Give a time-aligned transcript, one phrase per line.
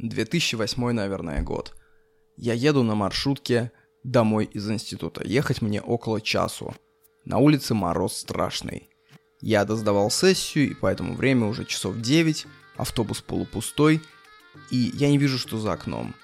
[0.00, 1.74] 2008, наверное, год.
[2.36, 3.70] Я еду на маршрутке
[4.02, 5.26] домой из института.
[5.26, 6.74] Ехать мне около часу.
[7.24, 8.88] На улице мороз страшный.
[9.40, 14.00] Я доздавал сессию, и по этому время уже часов 9, автобус полупустой,
[14.70, 16.14] и я не вижу, что за окном.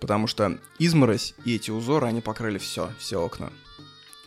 [0.00, 3.52] Потому что изморозь и эти узоры, они покрыли все, все окна.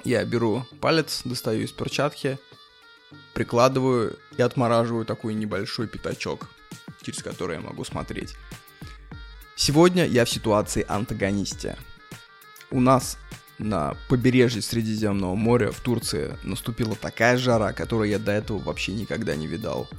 [0.04, 2.40] Я беру палец, достаю из перчатки,
[3.34, 6.50] прикладываю и отмораживаю такой небольшой пятачок,
[7.04, 8.36] через который я могу смотреть.
[9.60, 11.78] Сегодня я в ситуации антагонисте.
[12.70, 13.18] У нас
[13.58, 19.36] на побережье Средиземного моря в Турции наступила такая жара, которую я до этого вообще никогда
[19.36, 19.90] не видал.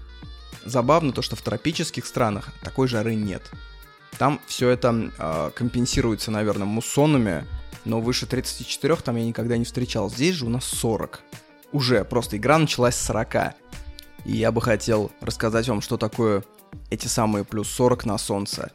[0.64, 3.50] Забавно то, что в тропических странах такой жары нет.
[4.16, 7.44] Там все это э, компенсируется, наверное, муссонами,
[7.84, 10.08] но выше 34 там я никогда не встречал.
[10.08, 11.20] Здесь же у нас 40.
[11.72, 13.54] Уже, просто игра началась с 40.
[14.24, 16.44] И я бы хотел рассказать вам, что такое
[16.90, 18.70] эти самые плюс 40 на солнце.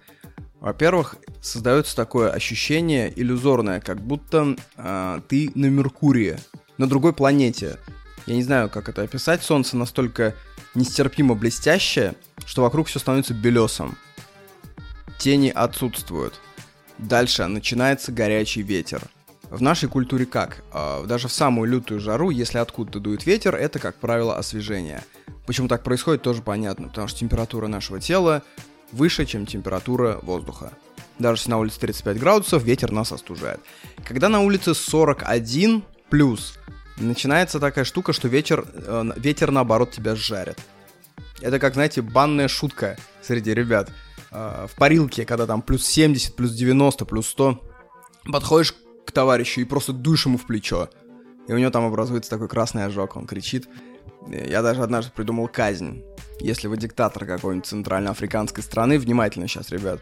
[0.63, 6.37] Во-первых, создается такое ощущение иллюзорное, как будто э, ты на Меркурии,
[6.77, 7.79] на другой планете.
[8.27, 9.43] Я не знаю, как это описать.
[9.43, 10.35] Солнце настолько
[10.73, 13.97] нестерпимо блестящее, что вокруг все становится белесом.
[15.17, 16.39] Тени отсутствуют.
[16.97, 19.01] Дальше начинается горячий ветер.
[19.49, 20.63] В нашей культуре как?
[20.71, 25.03] Э, даже в самую лютую жару, если откуда-то дует ветер, это, как правило, освежение.
[25.45, 28.43] Почему так происходит, тоже понятно, потому что температура нашего тела
[28.93, 30.73] выше, чем температура воздуха.
[31.19, 33.59] Даже если на улице 35 градусов, ветер нас остужает.
[34.05, 36.57] Когда на улице 41 плюс,
[36.97, 40.57] начинается такая штука, что ветер, э, ветер наоборот тебя жарит.
[41.41, 43.91] Это как, знаете, банная шутка среди ребят.
[44.31, 47.61] Э, в парилке, когда там плюс 70, плюс 90, плюс 100,
[48.31, 48.73] подходишь
[49.05, 50.89] к товарищу и просто дуешь ему в плечо.
[51.47, 53.67] И у него там образуется такой красный ожог, он кричит.
[54.27, 56.03] Я даже однажды придумал казнь.
[56.39, 60.01] Если вы диктатор какой-нибудь центральноафриканской страны, внимательно сейчас, ребят,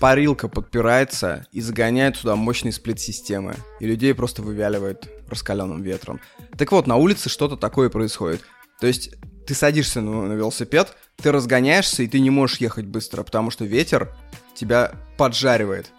[0.00, 6.20] парилка подпирается и загоняет сюда мощные сплит-системы, и людей просто вывяливает раскаленным ветром.
[6.56, 8.42] Так вот, на улице что-то такое происходит.
[8.80, 9.14] То есть
[9.46, 13.64] ты садишься на, на велосипед, ты разгоняешься, и ты не можешь ехать быстро, потому что
[13.64, 14.14] ветер
[14.54, 15.90] тебя поджаривает.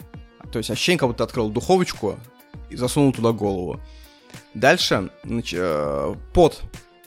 [0.51, 2.17] То есть ощущение, как будто ты открыл духовочку
[2.69, 3.79] и засунул туда голову.
[4.53, 6.61] Дальше значит, э, пот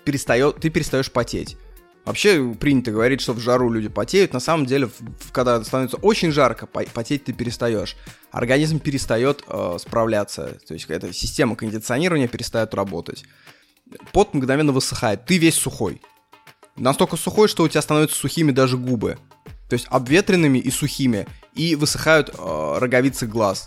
[0.04, 1.56] перестает, ты перестаешь потеть.
[2.04, 4.32] Вообще принято говорить, что в жару люди потеют.
[4.32, 7.96] На самом деле, в, когда становится очень жарко, потеть ты перестаешь.
[8.32, 10.58] Организм перестает э, справляться.
[10.66, 13.24] То есть эта система кондиционирования перестает работать.
[14.10, 15.26] Пот мгновенно высыхает.
[15.26, 16.02] Ты весь сухой.
[16.76, 19.18] Настолько сухой, что у тебя становятся сухими даже губы.
[19.68, 21.28] То есть обветренными и сухими.
[21.54, 23.66] И высыхают э, роговицы глаз.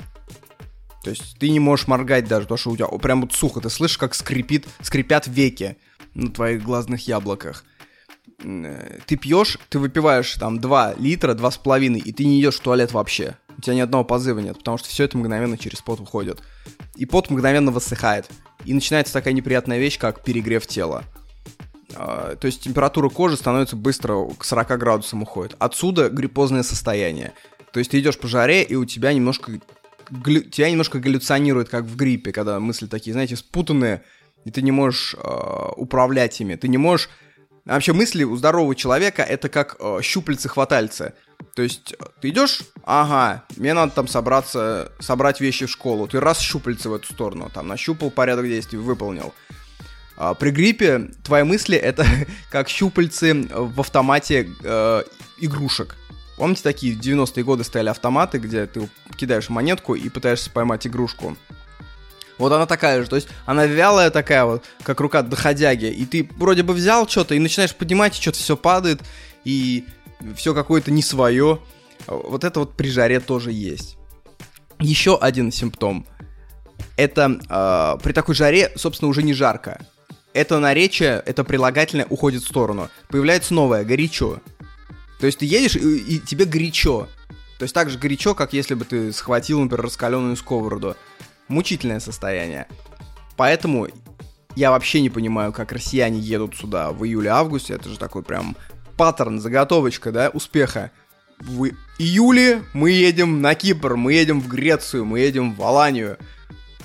[1.05, 3.61] То есть ты не можешь моргать даже, потому что у тебя прям вот сухо.
[3.61, 5.77] Ты слышишь, как скрипит, скрипят веки
[6.15, 7.63] на твоих глазных яблоках.
[8.43, 12.91] Э, ты пьешь, ты выпиваешь там 2 литра, 2,5, и ты не идешь в туалет
[12.91, 13.37] вообще.
[13.57, 16.41] У тебя ни одного позыва нет, потому что все это мгновенно через пот уходит.
[16.95, 18.29] И пот мгновенно высыхает.
[18.65, 21.03] И начинается такая неприятная вещь, как перегрев тела.
[21.93, 25.55] А, то есть температура кожи становится быстро к 40 градусам уходит.
[25.59, 27.33] Отсюда гриппозное состояние.
[27.71, 29.59] То есть ты идешь по жаре, и у тебя немножко
[30.09, 30.41] глю...
[30.41, 34.03] тебя немножко галлюционирует, как в гриппе, когда мысли такие, знаете, спутанные,
[34.45, 36.55] и ты не можешь э, управлять ими.
[36.55, 37.09] Ты не можешь...
[37.65, 41.13] Вообще мысли у здорового человека это как э, щупальцы-хватальцы.
[41.55, 46.07] То есть ты идешь, ага, мне надо там собраться, собрать вещи в школу.
[46.07, 49.33] Ты раз щупальцы в эту сторону, там нащупал порядок действий, выполнил.
[50.15, 52.05] А при гриппе твои мысли это
[52.51, 55.03] как щупальцы в автомате э,
[55.39, 55.95] игрушек.
[56.37, 61.35] Помните, такие в 90-е годы стояли автоматы, где ты кидаешь монетку и пытаешься поймать игрушку?
[62.37, 66.29] Вот она такая же, то есть она вялая такая вот, как рука доходяги, и ты
[66.37, 69.01] вроде бы взял что-то и начинаешь поднимать, и что-то все падает,
[69.45, 69.85] и
[70.35, 71.59] все какое-то не свое.
[72.07, 73.97] Вот это вот при жаре тоже есть.
[74.79, 76.05] Еще один симптом.
[76.97, 79.85] Это э, при такой жаре, собственно, уже не жарко.
[80.33, 82.89] Это наречие, это прилагательное уходит в сторону.
[83.07, 84.41] Появляется новое, горячо.
[85.19, 87.07] То есть ты едешь, и, и тебе горячо.
[87.57, 90.97] То есть так же горячо, как если бы ты схватил, например, раскаленную сковороду.
[91.47, 92.67] Мучительное состояние.
[93.37, 93.87] Поэтому
[94.55, 97.73] я вообще не понимаю, как россияне едут сюда в июле-августе.
[97.73, 98.55] Это же такой прям
[98.97, 100.91] паттерн, заготовочка, да, успеха.
[101.39, 101.69] В
[101.99, 106.17] июле мы едем на Кипр, мы едем в Грецию, мы едем в Аланию.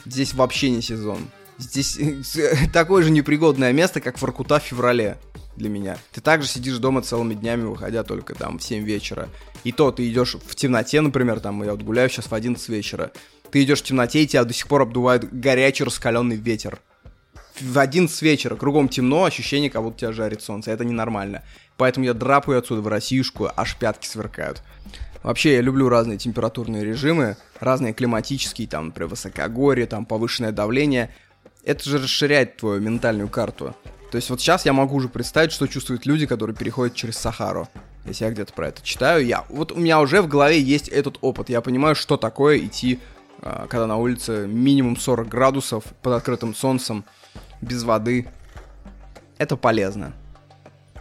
[0.04, 1.30] Здесь вообще не сезон.
[1.58, 1.98] Здесь
[2.72, 5.18] такое же непригодное место, как Воркута в феврале
[5.56, 5.98] для меня.
[6.12, 9.28] Ты также сидишь дома целыми днями, выходя только там в 7 вечера.
[9.62, 13.12] И то ты идешь в темноте, например, там, я вот гуляю сейчас в 11 вечера.
[13.50, 16.80] Ты идешь в темноте, и тебя до сих пор обдувает горячий раскаленный ветер.
[17.58, 20.70] в 11 вечера, кругом темно, ощущение, как будто тебя жарит солнце.
[20.70, 21.42] Это ненормально.
[21.76, 24.62] Поэтому я драпаю отсюда в Россиюшку, аж пятки сверкают.
[25.22, 31.14] Вообще, я люблю разные температурные режимы, разные климатические, там, при высокогорье, там, повышенное давление.
[31.64, 33.76] Это же расширяет твою ментальную карту.
[34.10, 37.68] То есть вот сейчас я могу уже представить, что чувствуют люди, которые переходят через Сахару.
[38.06, 39.44] Если я где-то про это читаю, я...
[39.50, 41.50] Вот у меня уже в голове есть этот опыт.
[41.50, 42.98] Я понимаю, что такое идти,
[43.40, 47.04] когда на улице минимум 40 градусов под открытым солнцем,
[47.60, 48.28] без воды.
[49.38, 50.12] Это полезно.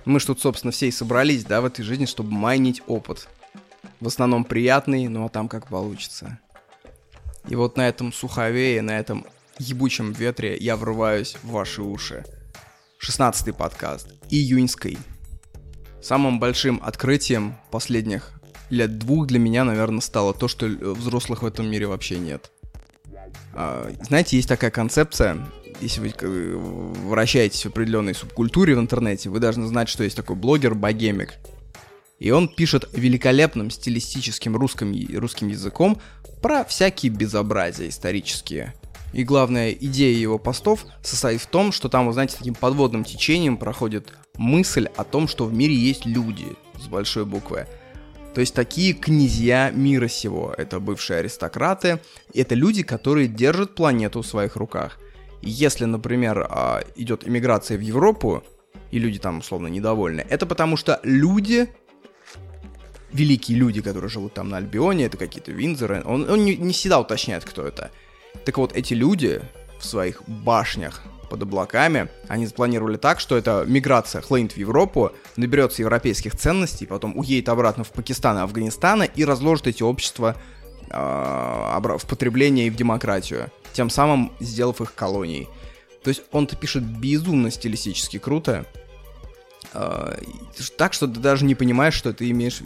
[0.05, 3.27] Мы ж тут, собственно, все и собрались, да, в этой жизни, чтобы майнить опыт.
[3.99, 6.39] В основном приятный, ну а там как получится.
[7.47, 9.25] И вот на этом суховее, на этом
[9.57, 12.23] ебучем ветре я врываюсь в ваши уши.
[12.97, 14.13] 16 подкаст.
[14.29, 14.97] Июньский.
[16.01, 18.38] Самым большим открытием последних
[18.69, 22.51] лет двух для меня, наверное, стало то, что взрослых в этом мире вообще нет.
[23.53, 25.37] А, знаете, есть такая концепция,
[25.81, 30.75] если вы вращаетесь в определенной субкультуре в интернете, вы должны знать, что есть такой блогер
[30.75, 31.35] Богемик.
[32.19, 36.01] И он пишет великолепным стилистическим русским, русским языком
[36.41, 38.73] про всякие безобразия исторические.
[39.13, 43.57] И главная идея его постов состоит в том, что там, вы знаете, таким подводным течением
[43.57, 46.47] проходит мысль о том, что в мире есть люди
[46.79, 47.67] с большой буквы.
[48.39, 50.55] То есть такие князья мира сего.
[50.57, 51.99] Это бывшие аристократы.
[52.33, 54.97] Это люди, которые держат планету в своих руках.
[55.41, 58.41] Если, например, а, идет иммиграция в Европу,
[58.91, 61.67] и люди там условно недовольны, это потому что люди
[63.11, 67.01] великие люди, которые живут там на Альбионе, это какие-то Винзоры, он, он не, не всегда
[67.01, 67.91] уточняет, кто это.
[68.45, 69.41] Так вот, эти люди
[69.79, 75.81] в своих башнях под облаками, они запланировали так, что эта миграция хлынет в Европу, наберется
[75.81, 80.35] европейских ценностей, потом уедет обратно в Пакистан и Афганистан и разложит эти общества
[80.89, 85.47] э, в потребление и в демократию, тем самым сделав их колонией.
[86.03, 88.65] То есть он-то пишет безумно стилистически круто,
[90.77, 92.61] так что ты даже не понимаешь, что ты имеешь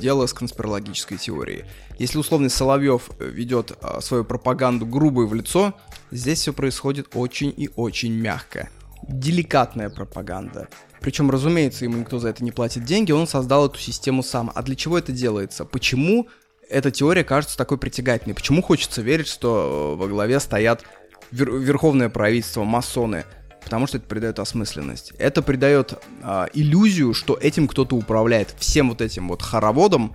[0.00, 1.64] дело с конспирологической теорией.
[1.98, 5.74] Если условный Соловьев э, ведет а, свою пропаганду грубую в лицо,
[6.10, 8.68] здесь все происходит очень и очень мягко.
[9.08, 10.68] Деликатная пропаганда.
[11.00, 14.50] Причем, разумеется, ему никто за это не платит деньги, он создал эту систему сам.
[14.54, 15.64] А для чего это делается?
[15.64, 16.28] Почему
[16.68, 18.34] эта теория кажется такой притягательной?
[18.34, 20.84] Почему хочется верить, что э, во главе стоят
[21.32, 23.24] вер- верховное правительство, масоны?
[23.66, 25.12] Потому что это придает осмысленность.
[25.18, 28.54] Это придает э, иллюзию, что этим кто-то управляет.
[28.60, 30.14] Всем вот этим вот хороводом,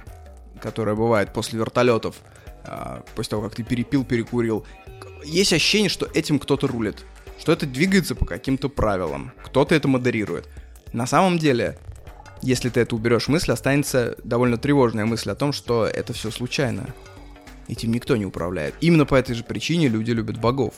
[0.61, 2.15] которая бывает после вертолетов,
[2.63, 4.65] а, после того, как ты перепил, перекурил,
[5.25, 7.03] есть ощущение, что этим кто-то рулит,
[7.37, 10.47] что это двигается по каким-то правилам, кто-то это модерирует.
[10.93, 11.77] На самом деле,
[12.41, 16.87] если ты это уберешь мысль, останется довольно тревожная мысль о том, что это все случайно.
[17.67, 18.75] Этим никто не управляет.
[18.79, 20.75] Именно по этой же причине люди любят богов.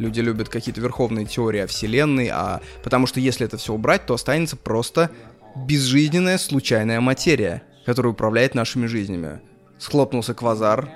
[0.00, 4.14] Люди любят какие-то верховные теории о Вселенной, а потому что если это все убрать, то
[4.14, 5.10] останется просто
[5.54, 9.42] безжизненная случайная материя, который управляет нашими жизнями.
[9.78, 10.88] Схлопнулся квазар,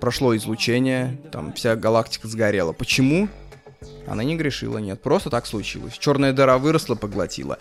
[0.00, 2.72] прошло излучение, там вся галактика сгорела.
[2.72, 3.28] Почему?
[4.06, 5.98] Она не грешила, нет, просто так случилось.
[5.98, 7.58] Черная дыра выросла, поглотила.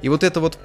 [0.00, 0.60] И вот это вот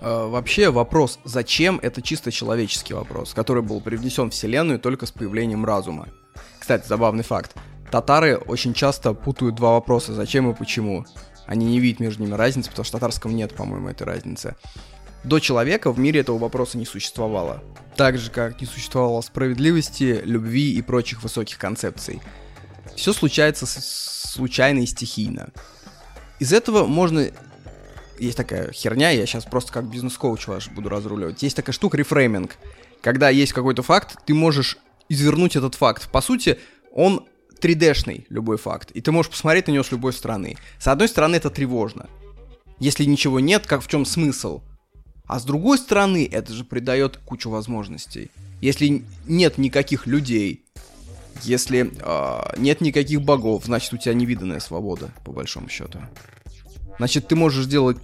[0.00, 5.10] э, вообще вопрос, зачем, это чисто человеческий вопрос, который был привнесен в Вселенную только с
[5.10, 6.06] появлением разума.
[6.60, 7.56] Кстати, забавный факт.
[7.90, 11.04] Татары очень часто путают два вопроса, зачем и почему.
[11.46, 14.54] Они не видят между ними разницы, потому что в татарском нет, по-моему, этой разницы.
[15.24, 17.62] До человека в мире этого вопроса не существовало.
[17.96, 22.22] Так же, как не существовало справедливости, любви и прочих высоких концепций.
[22.96, 25.50] Все случается случайно и стихийно.
[26.38, 27.28] Из этого можно...
[28.18, 31.42] Есть такая херня, я сейчас просто как бизнес-коуч ваш буду разруливать.
[31.42, 32.56] Есть такая штука рефрейминг.
[33.00, 34.78] Когда есть какой-то факт, ты можешь
[35.08, 36.10] извернуть этот факт.
[36.10, 36.58] По сути,
[36.92, 37.26] он
[37.62, 38.90] 3D-шный, любой факт.
[38.92, 40.56] И ты можешь посмотреть на него с любой стороны.
[40.78, 42.08] С одной стороны, это тревожно.
[42.78, 44.62] Если ничего нет, как в чем смысл?
[45.26, 48.30] А с другой стороны, это же придает кучу возможностей.
[48.60, 50.64] Если нет никаких людей,
[51.42, 56.00] если э, нет никаких богов, значит у тебя невиданная свобода, по большому счету.
[56.98, 57.98] Значит, ты можешь делать...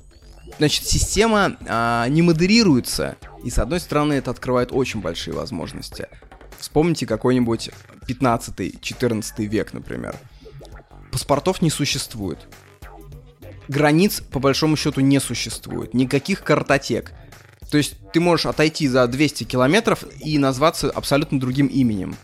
[0.59, 3.17] Значит, система э, не модерируется.
[3.45, 6.09] И с одной стороны, это открывает очень большие возможности.
[6.59, 7.71] Вспомните какой-нибудь
[8.09, 10.17] 15-14 век, например.
[11.11, 12.47] Паспортов не существует
[13.69, 17.13] границ по большому счету не существует, никаких картотек.
[17.71, 22.17] То есть ты можешь отойти за 200 километров и назваться абсолютно другим именем.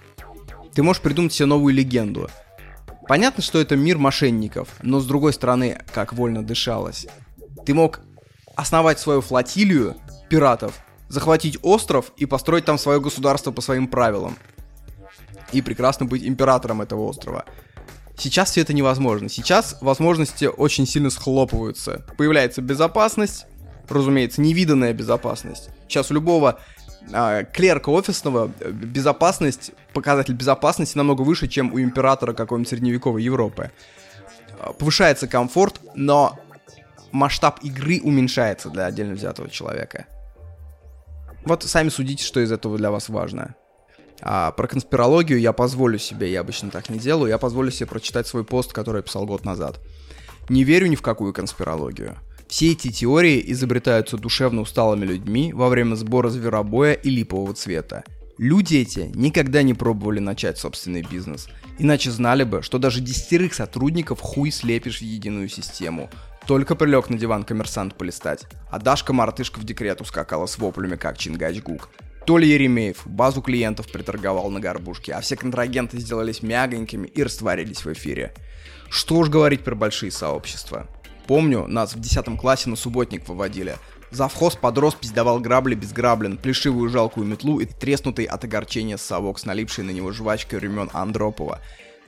[0.73, 2.31] Ты можешь придумать себе новую легенду.
[3.09, 7.07] Понятно, что это мир мошенников, но с другой стороны, как вольно дышалось.
[7.67, 8.01] Ты мог
[8.55, 9.97] основать свою флотилию
[10.31, 14.37] пиратов, захватить остров и построить там свое государство по своим правилам.
[15.53, 17.45] И прекрасно быть императором этого острова.
[18.17, 19.29] Сейчас все это невозможно.
[19.29, 22.05] Сейчас возможности очень сильно схлопываются.
[22.17, 23.47] Появляется безопасность,
[23.89, 25.71] разумеется, невиданная безопасность.
[25.89, 26.61] Сейчас у любого
[27.13, 33.71] а, клерка офисного э, безопасность, показатель безопасности намного выше, чем у императора какой-нибудь средневековой Европы.
[34.61, 36.39] А, повышается комфорт, но
[37.11, 40.07] масштаб игры уменьшается для отдельно взятого человека.
[41.45, 43.57] Вот сами судите, что из этого для вас важно.
[44.23, 48.27] А про конспирологию я позволю себе, я обычно так не делаю, я позволю себе прочитать
[48.27, 49.81] свой пост, который я писал год назад.
[50.49, 52.17] Не верю ни в какую конспирологию.
[52.49, 58.05] Все эти теории изобретаются душевно усталыми людьми во время сбора зверобоя и липового цвета.
[58.39, 61.49] Люди эти никогда не пробовали начать собственный бизнес,
[61.79, 66.11] иначе знали бы, что даже десятерых сотрудников хуй слепишь в единую систему.
[66.47, 71.89] Только прилег на диван коммерсант полистать, а Дашка-мартышка в декрет ускакала с воплями, как Чингачгук.
[72.27, 77.93] Толя Еремеев базу клиентов приторговал на горбушке, а все контрагенты сделались мягонькими и растворились в
[77.93, 78.33] эфире.
[78.89, 80.87] Что уж говорить про большие сообщества.
[81.27, 83.77] Помню, нас в 10 классе на субботник выводили.
[84.13, 89.39] Завхоз под роспись давал грабли без граблен, плешивую жалкую метлу и треснутый от огорчения совок
[89.39, 91.61] с налипшей на него жвачкой времен Андропова.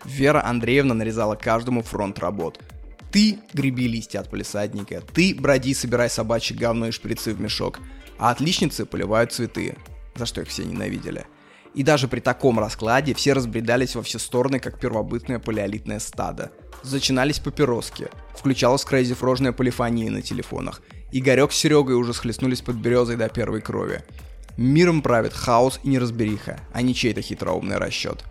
[0.04, 2.60] Вера Андреевна нарезала каждому фронт работ.
[3.10, 7.80] Ты греби листья от полисадника, ты броди, собирай собачьи говно и шприцы в мешок,
[8.18, 9.76] а отличницы поливают цветы,
[10.14, 11.26] за что их все ненавидели.
[11.74, 16.52] И даже при таком раскладе все разбредались во все стороны, как первобытное палеолитное стадо.
[16.82, 20.82] Зачинались папироски, включалась крейзи-фрожная полифония на телефонах.
[21.10, 24.04] Игорек с Серегой уже схлестнулись под березой до первой крови.
[24.56, 28.24] Миром правит хаос и неразбериха, а не чей-то хитроумный расчет.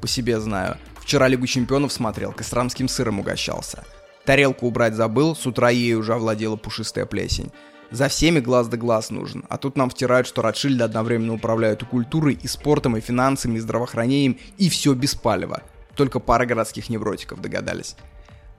[0.00, 0.76] По себе знаю.
[1.00, 3.84] Вчера Лигу Чемпионов смотрел, костромским сыром угощался.
[4.24, 7.52] Тарелку убрать забыл, с утра ей уже овладела пушистая плесень.
[7.90, 9.44] За всеми глаз да глаз нужен.
[9.48, 13.60] А тут нам втирают, что Ротшильды одновременно управляют и культурой, и спортом, и финансами, и
[13.60, 15.62] здравоохранением, и все без палева.
[15.94, 17.96] Только пара городских невротиков догадались.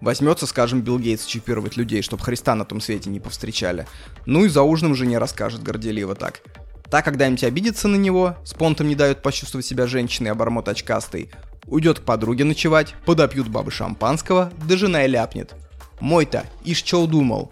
[0.01, 3.87] Возьмется, скажем, Билл Гейтс чипировать людей, чтобы Христа на том свете не повстречали.
[4.25, 6.41] Ну и за ужином жене расскажет горделиво так.
[6.89, 11.31] Та когда-нибудь обидится на него, с понтом не дает почувствовать себя женщиной, обормот очкастый,
[11.65, 15.55] уйдет к подруге ночевать, подопьют бабы шампанского, да жена и ляпнет.
[15.99, 17.51] Мой-то, ишь чё думал,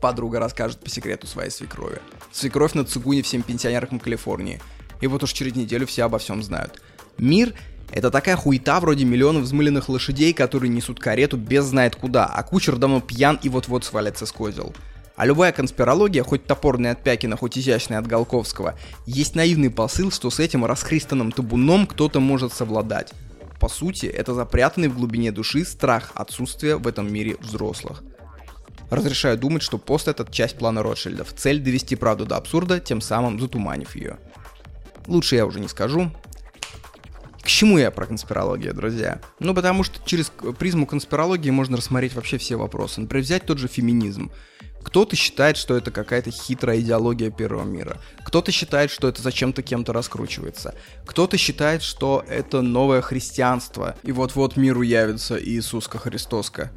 [0.00, 2.00] подруга расскажет по секрету своей свекрови.
[2.32, 4.60] Свекровь на цигуне всем пенсионеркам Калифорнии.
[5.00, 6.80] И вот уж через неделю все обо всем знают.
[7.18, 7.54] Мир—
[7.92, 12.76] это такая хуета вроде миллионов взмыленных лошадей, которые несут карету без знает куда, а кучер
[12.76, 14.74] давно пьян и вот-вот свалится с козел.
[15.16, 20.30] А любая конспирология, хоть топорная от Пякина, хоть изящная от Голковского, есть наивный посыл, что
[20.30, 23.12] с этим расхристанным табуном кто-то может совладать.
[23.58, 28.04] По сути, это запрятанный в глубине души страх отсутствия в этом мире взрослых.
[28.90, 31.32] Разрешаю думать, что пост этот часть плана Ротшильдов.
[31.34, 34.18] Цель довести правду до абсурда, тем самым затуманив ее.
[35.06, 36.10] Лучше я уже не скажу.
[37.42, 39.20] К чему я про конспирологию, друзья?
[39.38, 43.00] Ну, потому что через призму конспирологии можно рассмотреть вообще все вопросы.
[43.00, 44.30] Например, взять тот же феминизм.
[44.82, 47.98] Кто-то считает, что это какая-то хитрая идеология первого мира.
[48.24, 50.74] Кто-то считает, что это зачем-то кем-то раскручивается.
[51.04, 56.70] Кто-то считает, что это новое христианство, и вот-вот миру явится Иисуска Христоска.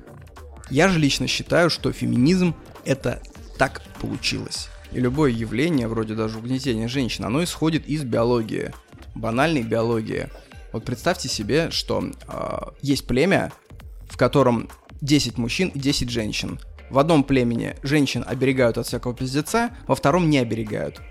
[0.72, 3.22] Я же лично считаю, что феминизм это
[3.58, 4.70] так получилось.
[4.94, 8.74] И любое явление, вроде даже угнетения женщин, оно исходит из биологии,
[9.14, 10.30] банальной биологии.
[10.72, 13.52] Вот представьте себе, что э, есть племя,
[14.10, 14.70] в котором
[15.02, 16.58] 10 мужчин и 10 женщин.
[16.90, 21.02] В одном племени женщин оберегают от всякого пиздеца, во втором не оберегают.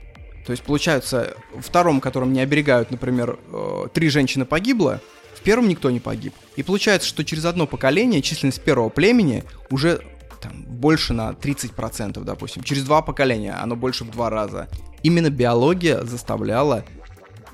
[0.47, 5.03] То есть, получается, в втором, котором не оберегают, например, э, три женщины погибло,
[5.41, 6.35] в первом никто не погиб.
[6.57, 10.03] И получается, что через одно поколение численность первого племени уже
[10.41, 12.63] там, больше на 30%, допустим.
[12.63, 14.69] Через два поколения оно больше в два раза.
[15.03, 16.85] Именно биология заставляла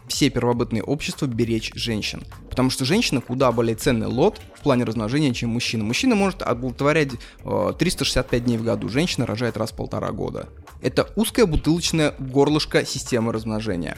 [0.08, 2.24] все первобытные общества беречь женщин.
[2.50, 5.84] Потому что женщина куда более ценный лот в плане размножения, чем мужчина.
[5.84, 7.10] Мужчина может оплодотворять
[7.44, 10.48] э, 365 дней в году, женщина рожает раз в полтора года.
[10.82, 13.96] Это узкое бутылочное горлышко системы размножения.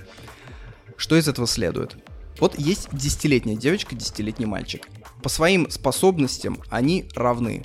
[0.96, 1.96] Что из этого следует?
[2.38, 4.88] Вот есть десятилетняя девочка, десятилетний мальчик.
[5.22, 7.64] По своим способностям они равны.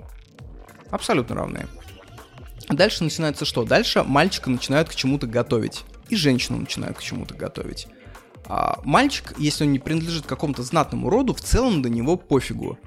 [0.90, 1.68] Абсолютно равны.
[2.70, 3.64] Дальше начинается что?
[3.66, 5.84] Дальше мальчика начинают к чему-то готовить.
[6.10, 7.88] И женщину начинают к чему-то готовить.
[8.46, 12.78] А мальчик, если он не принадлежит какому-то знатному роду, в целом до него пофигу.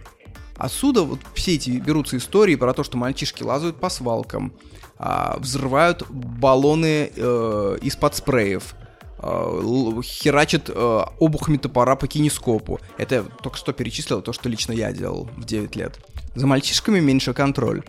[0.57, 4.55] Отсюда вот все эти берутся истории про то, что мальчишки лазают по свалкам,
[4.99, 8.75] а, взрывают баллоны э, из-под спреев,
[10.02, 12.80] херачит э, обухами топора по кинескопу.
[12.99, 15.99] Это только что перечислил то, что лично я делал в 9 лет.
[16.35, 17.82] За мальчишками меньше контроль.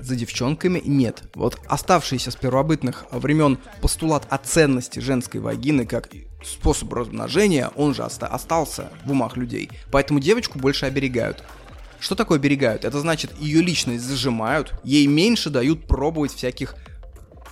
[0.00, 1.22] За девчонками нет.
[1.34, 6.10] Вот оставшийся с первобытных времен постулат о ценности женской вагины как
[6.44, 9.70] способ размножения, он же оста- остался в умах людей.
[9.90, 11.42] Поэтому девочку больше оберегают.
[12.00, 12.84] Что такое оберегают?
[12.84, 16.74] Это значит, ее личность зажимают, ей меньше дают пробовать всяких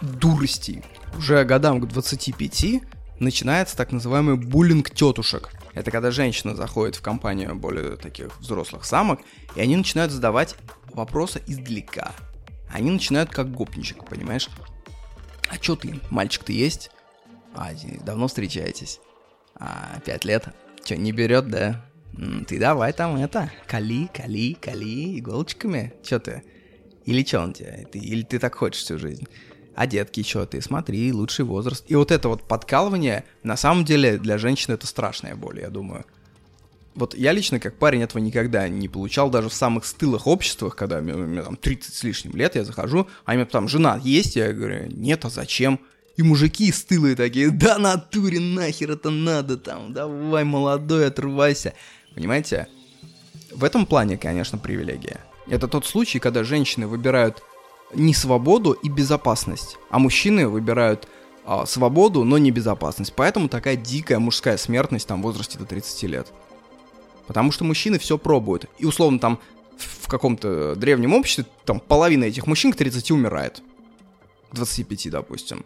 [0.03, 0.83] дуростей.
[1.17, 2.83] Уже годам к 25
[3.23, 5.51] начинается так называемый буллинг тетушек.
[5.75, 9.21] Это когда женщина заходит в компанию более таких взрослых самок,
[9.57, 10.57] и они начинают задавать
[10.93, 12.13] вопросы издалека.
[12.71, 14.49] Они начинают как гопничек, понимаешь?
[15.49, 16.91] А чё ты, мальчик ты есть?
[17.55, 17.71] А,
[18.05, 19.01] давно встречаетесь?
[19.57, 20.49] А, пять лет?
[20.85, 21.85] Чё, не берет, да?
[22.47, 25.95] Ты давай там это, кали, кали, кали иголочками.
[26.03, 26.43] Чё ты?
[27.05, 27.87] Или чё он тебе?
[27.91, 29.27] Ты, или ты так хочешь всю жизнь?
[29.75, 30.61] А детки, чё ты?
[30.61, 31.85] Смотри, лучший возраст.
[31.89, 36.05] И вот это вот подкалывание, на самом деле, для женщины это страшная боль, я думаю.
[36.95, 41.01] Вот я лично, как парень, этого никогда не получал, даже в самых стылых обществах, когда
[41.01, 44.53] мне, мне там 30 с лишним лет, я захожу, а мне там жена есть, я
[44.53, 45.81] говорю, нет, а зачем?
[46.19, 51.73] И мужики стылые такие, да натуре нахер это надо, там, давай, молодой, отрывайся.
[52.15, 52.69] Понимаете?
[53.51, 55.21] В этом плане, конечно, привилегия.
[55.49, 57.43] Это тот случай, когда женщины выбирают
[57.95, 61.09] не свободу и безопасность, а мужчины выбирают
[61.45, 63.13] а, свободу, но не безопасность.
[63.15, 66.33] Поэтому такая дикая мужская смертность там в возрасте до 30 лет.
[67.27, 68.67] Потому что мужчины все пробуют.
[68.79, 69.39] И условно там
[69.77, 73.63] в каком-то древнем обществе там половина этих мужчин к 30 умирает.
[74.53, 75.65] 25, допустим.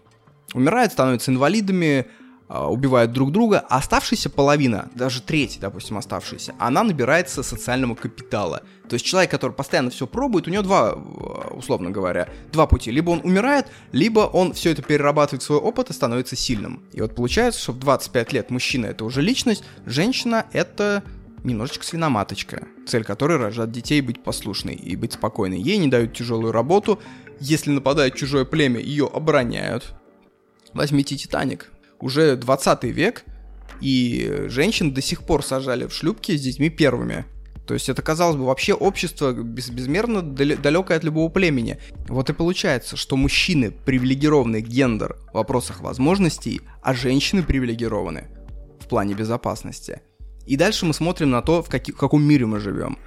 [0.54, 2.06] Умирает, становятся инвалидами,
[2.48, 8.62] убивают друг друга, а оставшаяся половина, даже треть, допустим, оставшаяся, она набирается социального капитала.
[8.88, 12.92] То есть человек, который постоянно все пробует, у него два, а, условно говоря, два пути.
[12.92, 16.84] Либо он умирает, либо он все это перерабатывает свой опыт и становится сильным.
[16.92, 21.02] И вот получается, что в 25 лет мужчина это уже личность, женщина это
[21.42, 25.60] немножечко свиноматочка, цель которой рожать детей, быть послушной и быть спокойной.
[25.60, 27.00] Ей не дают тяжелую работу,
[27.40, 29.94] если нападает чужое племя, ее обороняют.
[30.72, 33.24] Возьмите Титаник, уже 20 век,
[33.80, 37.24] и женщин до сих пор сажали в шлюпки с детьми первыми.
[37.66, 41.78] То есть это, казалось бы, вообще общество без, безмерно далекое от любого племени.
[42.08, 48.28] Вот и получается, что мужчины привилегированный гендер в вопросах возможностей, а женщины привилегированы
[48.78, 50.00] в плане безопасности.
[50.46, 52.98] И дальше мы смотрим на то, в, каки, в каком мире мы живем.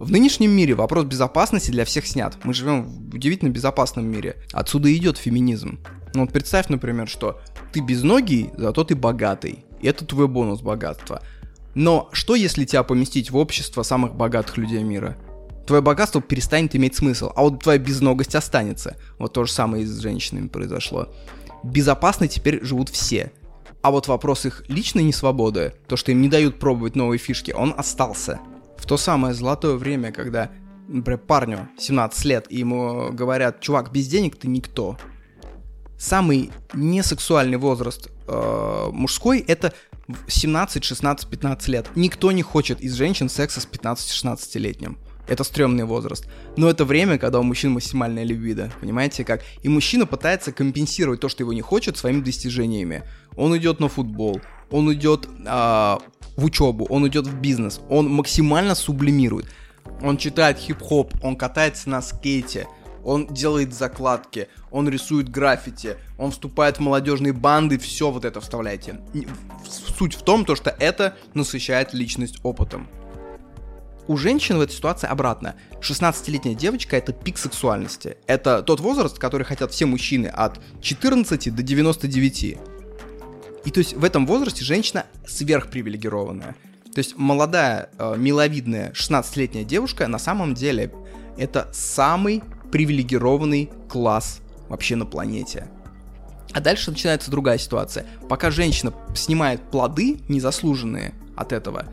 [0.00, 2.36] В нынешнем мире вопрос безопасности для всех снят.
[2.42, 4.36] Мы живем в удивительно безопасном мире.
[4.52, 5.78] Отсюда идет феминизм.
[6.14, 7.40] Ну вот представь, например, что
[7.72, 9.64] ты безногий, зато ты богатый.
[9.80, 11.22] И это твой бонус богатства.
[11.74, 15.16] Но что если тебя поместить в общество самых богатых людей мира?
[15.66, 18.96] Твое богатство перестанет иметь смысл, а вот твоя безногость останется.
[19.18, 21.08] Вот то же самое и с женщинами произошло.
[21.62, 23.32] Безопасно теперь живут все.
[23.82, 27.74] А вот вопрос их личной несвободы, то, что им не дают пробовать новые фишки, он
[27.76, 28.40] остался.
[28.76, 30.50] В то самое золотое время, когда,
[30.88, 34.98] например, парню 17 лет, и ему говорят, чувак, без денег ты никто,
[36.00, 39.72] самый несексуальный возраст э, мужской это
[40.26, 41.86] 17, 16, 15 лет.
[41.94, 44.96] Никто не хочет из женщин секса с 15-16-летним.
[45.28, 46.26] Это стрёмный возраст.
[46.56, 48.72] Но это время, когда у мужчин максимальная либидо.
[48.80, 49.42] Понимаете как?
[49.62, 53.04] И мужчина пытается компенсировать то, что его не хочет, своими достижениями.
[53.36, 55.98] Он идет на футбол, он идет э,
[56.36, 59.46] в учебу, он идет в бизнес, он максимально сублимирует.
[60.02, 62.66] Он читает хип-хоп, он катается на скейте,
[63.10, 69.00] он делает закладки, он рисует граффити, он вступает в молодежные банды, все вот это вставляйте.
[69.98, 72.86] Суть в том, то, что это насыщает личность опытом.
[74.06, 75.56] У женщин в этой ситуации обратно.
[75.80, 78.16] 16-летняя девочка это пик сексуальности.
[78.28, 82.42] Это тот возраст, который хотят все мужчины от 14 до 99.
[82.44, 86.54] И то есть в этом возрасте женщина сверхпривилегированная.
[86.94, 90.92] То есть молодая, э, миловидная 16-летняя девушка на самом деле
[91.36, 95.68] это самый привилегированный класс вообще на планете.
[96.52, 98.06] А дальше начинается другая ситуация.
[98.28, 101.86] Пока женщина снимает плоды незаслуженные от этого,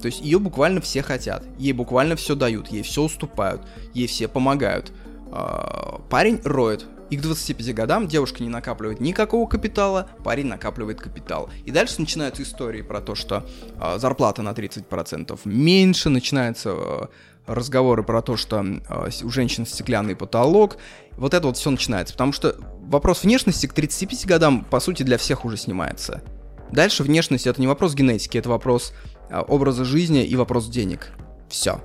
[0.00, 3.62] то есть ее буквально все хотят, ей буквально все дают, ей все уступают,
[3.94, 4.92] ей все помогают.
[5.30, 11.50] А, парень роет, и к 25 годам девушка не накапливает никакого капитала, парень накапливает капитал.
[11.66, 13.46] И дальше начинаются истории про то, что
[13.78, 17.06] э, зарплата на 30% меньше, начинается э,
[17.46, 20.76] разговоры про то, что э, у женщин стеклянный потолок.
[21.12, 22.14] Вот это вот все начинается.
[22.14, 26.22] Потому что вопрос внешности к 35 годам, по сути, для всех уже снимается.
[26.70, 28.92] Дальше внешность это не вопрос генетики, это вопрос
[29.28, 31.10] э, образа жизни и вопрос денег.
[31.48, 31.80] Все.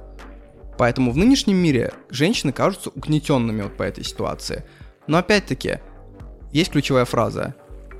[0.77, 4.63] Поэтому в нынешнем мире женщины кажутся угнетенными вот по этой ситуации.
[5.07, 5.79] Но опять-таки,
[6.53, 7.55] есть ключевая фраза.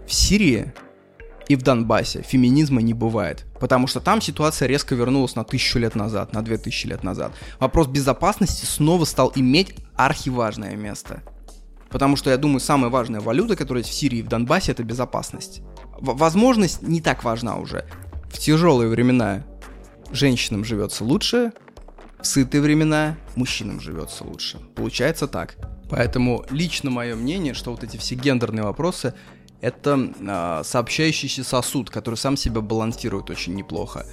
[0.06, 0.74] В Сирии
[1.48, 3.46] и в Донбассе феминизма не бывает.
[3.60, 7.32] Потому что там ситуация резко вернулась на тысячу лет назад, на две тысячи лет назад.
[7.60, 11.24] Вопрос безопасности снова стал иметь архиважное место.
[11.90, 14.84] Потому что, я думаю, самая важная валюта, которая есть в Сирии и в Донбассе, это
[14.84, 15.62] безопасность.
[16.00, 17.86] В- возможность не так важна уже.
[18.30, 19.44] В тяжелые времена
[20.12, 21.54] женщинам живется лучше,
[22.20, 24.60] в сытые времена мужчинам живется лучше.
[24.76, 25.56] Получается так.
[25.90, 29.14] Поэтому лично мое мнение, что вот эти все гендерные вопросы
[29.62, 34.06] это э, сообщающийся сосуд, который сам себя балансирует очень неплохо.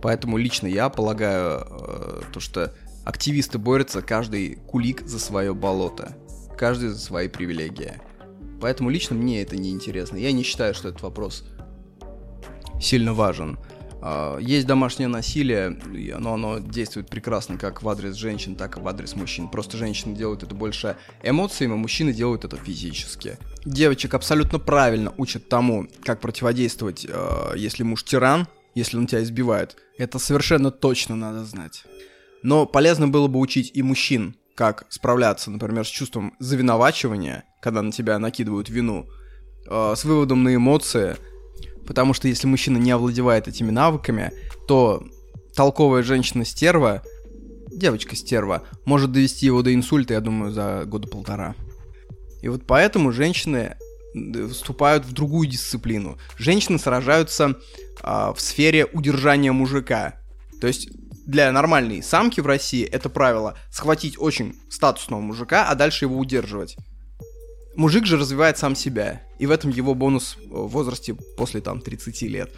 [0.00, 6.16] Поэтому лично я полагаю, э, то, что активисты борются каждый кулик за свое болото,
[6.56, 8.00] каждый за свои привилегии.
[8.60, 10.16] Поэтому лично мне это не интересно.
[10.16, 11.44] Я не считаю, что этот вопрос
[12.80, 13.58] сильно важен.
[14.04, 15.78] А, есть домашнее насилие,
[16.18, 19.48] но оно действует прекрасно как в адрес женщин, так и в адрес мужчин.
[19.48, 23.38] Просто женщины делают это больше эмоциями, а мужчины делают это физически.
[23.64, 29.76] Девочек абсолютно правильно учат тому, как противодействовать, а, если муж тиран, если он тебя избивает.
[29.98, 31.84] Это совершенно точно надо знать.
[32.42, 37.92] Но полезно было бы учить и мужчин, как справляться, например, с чувством завиновачивания, когда на
[37.92, 39.06] тебя накидывают вину,
[39.68, 41.16] а, с выводом на эмоции–
[41.86, 44.32] Потому что если мужчина не овладевает этими навыками,
[44.68, 45.04] то
[45.54, 47.02] толковая женщина-стерва,
[47.70, 51.54] девочка-стерва, может довести его до инсульта, я думаю, за года полтора.
[52.42, 53.76] И вот поэтому женщины
[54.50, 56.18] вступают в другую дисциплину.
[56.36, 57.56] Женщины сражаются
[58.02, 60.16] а, в сфере удержания мужика.
[60.60, 60.88] То есть
[61.26, 66.76] для нормальной самки в России это правило схватить очень статусного мужика, а дальше его удерживать.
[67.74, 72.22] Мужик же развивает сам себя, и в этом его бонус в возрасте после там 30
[72.22, 72.50] лет.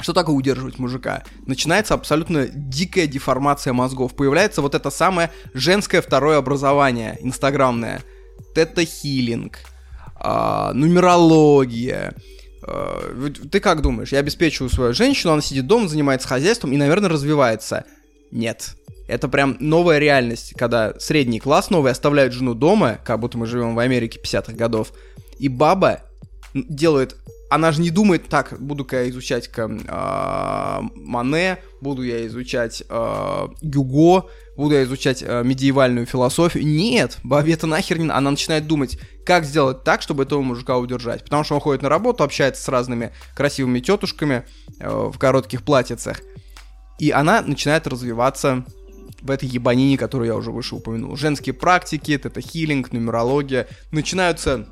[0.00, 1.22] Что такое удерживать мужика?
[1.46, 4.16] Начинается абсолютно дикая деформация мозгов.
[4.16, 8.02] Появляется вот это самое женское второе образование, инстаграмное.
[8.54, 9.58] Тета-хилинг,
[10.20, 12.14] э, нумерология.
[12.66, 17.10] Э, ты как думаешь, я обеспечиваю свою женщину, она сидит дома, занимается хозяйством и, наверное,
[17.10, 17.84] развивается.
[18.30, 18.76] Нет.
[19.12, 23.74] Это прям новая реальность, когда средний класс новый оставляет жену дома, как будто мы живем
[23.74, 24.92] в Америке 50-х годов,
[25.38, 26.00] и баба
[26.54, 27.16] делает
[27.52, 34.30] она же не думает, так, буду-ка я изучать-ка э, Мане, буду я изучать э, Гюго,
[34.56, 36.66] буду я изучать э, медиевальную философию.
[36.66, 38.08] Нет, бабе это нахер не...
[38.08, 41.24] Она начинает думать, как сделать так, чтобы этого мужика удержать.
[41.24, 44.44] Потому что он ходит на работу, общается с разными красивыми тетушками
[44.78, 46.22] э, в коротких платьицах.
[46.98, 48.64] И она начинает развиваться
[49.22, 51.16] в этой ебанине, которую я уже выше упомянул.
[51.16, 53.68] Женские практики, тета-хилинг, нумерология.
[53.92, 54.66] Начинаются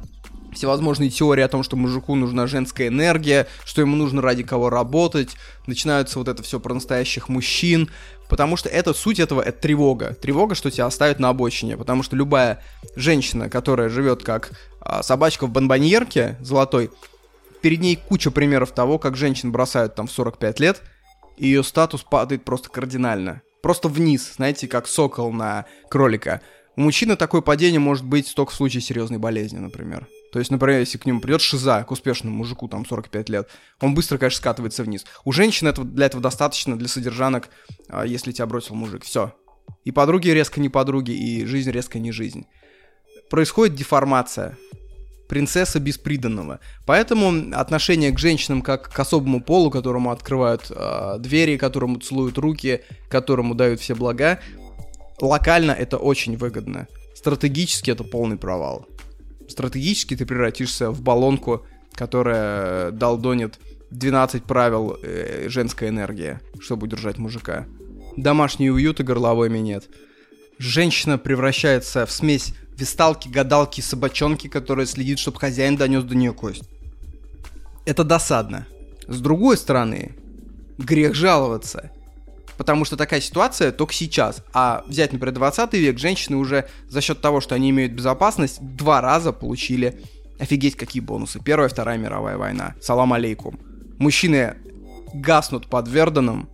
[0.53, 5.37] всевозможные теории о том, что мужику нужна женская энергия, что ему нужно ради кого работать.
[5.67, 7.91] Начинаются вот это все про настоящих мужчин.
[8.29, 10.15] Потому что это суть этого это тревога.
[10.15, 11.77] Тревога, что тебя оставят на обочине.
[11.77, 12.63] Потому что любая
[12.97, 16.91] женщина, которая живет как а, собачка в бомбоньерке золотой,
[17.61, 20.83] перед ней куча примеров того, как женщин бросают там в 45 лет,
[21.37, 26.40] и ее статус падает просто кардинально просто вниз, знаете, как сокол на кролика.
[26.77, 30.09] У мужчины такое падение может быть только в случае серьезной болезни, например.
[30.33, 33.49] То есть, например, если к нему придет шиза, к успешному мужику, там, 45 лет,
[33.81, 35.05] он быстро, конечно, скатывается вниз.
[35.25, 37.51] У женщин этого, для этого достаточно, для содержанок,
[37.88, 39.05] а, если тебя бросил мужик.
[39.05, 39.35] Все.
[39.85, 42.46] И подруги резко не подруги, и жизнь резко не жизнь.
[43.29, 44.57] Происходит деформация
[45.31, 46.59] принцесса без приданного.
[46.85, 52.81] Поэтому отношение к женщинам как к особому полу, которому открывают э, двери, которому целуют руки,
[53.09, 54.40] которому дают все блага,
[55.21, 56.88] локально это очень выгодно.
[57.14, 58.87] Стратегически это полный провал.
[59.49, 63.61] Стратегически ты превратишься в баллонку, которая долдонит
[63.93, 67.66] 12 правил э, женской энергии, чтобы удержать мужика.
[68.16, 69.88] Домашний уют и горловой минет.
[70.59, 76.64] Женщина превращается в смесь висталки, гадалки, собачонки, которая следит, чтобы хозяин донес до нее кость.
[77.85, 78.66] Это досадно.
[79.07, 80.16] С другой стороны,
[80.79, 81.90] грех жаловаться.
[82.57, 84.45] Потому что такая ситуация только сейчас.
[84.53, 89.01] А взять, например, 20 век, женщины уже за счет того, что они имеют безопасность, два
[89.01, 90.03] раза получили
[90.38, 91.40] офигеть какие бонусы.
[91.40, 92.75] Первая, Вторая мировая война.
[92.81, 93.59] Салам алейкум.
[93.99, 94.57] Мужчины
[95.12, 96.49] гаснут под Верденом,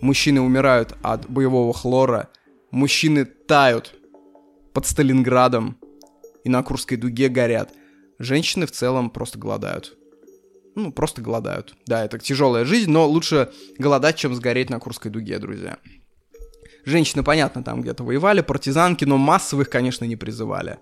[0.00, 2.28] мужчины умирают от боевого хлора,
[2.70, 3.94] мужчины тают
[4.78, 5.76] под Сталинградом
[6.44, 7.74] и на Курской дуге горят.
[8.20, 9.98] Женщины в целом просто голодают.
[10.76, 11.74] Ну, просто голодают.
[11.86, 15.78] Да, это тяжелая жизнь, но лучше голодать, чем сгореть на Курской дуге, друзья.
[16.84, 20.78] Женщины, понятно, там где-то воевали, партизанки, но массовых, конечно, не призывали.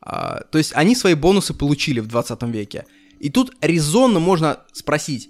[0.00, 2.84] А, то есть они свои бонусы получили в 20 веке.
[3.20, 5.28] И тут резонно можно спросить,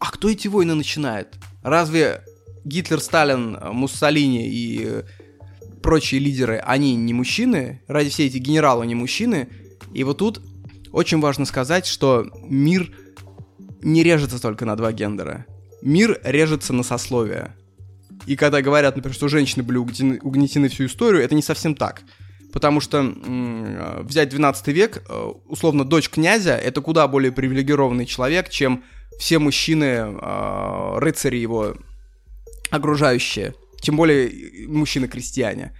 [0.00, 1.36] а кто эти войны начинает?
[1.62, 2.24] Разве
[2.64, 5.04] Гитлер, Сталин, Муссолини и
[5.82, 9.48] прочие лидеры, они не мужчины, ради все эти генералы не мужчины.
[9.92, 10.42] И вот тут
[10.92, 12.92] очень важно сказать, что мир
[13.82, 15.46] не режется только на два гендера.
[15.82, 17.56] Мир режется на сословия.
[18.26, 22.02] И когда говорят, например, что женщины были угнетены, угнетены всю историю, это не совсем так.
[22.52, 28.50] Потому что м- взять 12 век, э, условно, дочь князя, это куда более привилегированный человек,
[28.50, 28.84] чем
[29.18, 31.74] все мужчины, э, рыцари его
[32.70, 33.54] окружающие.
[33.80, 35.76] Тем более мужчины-крестьяне.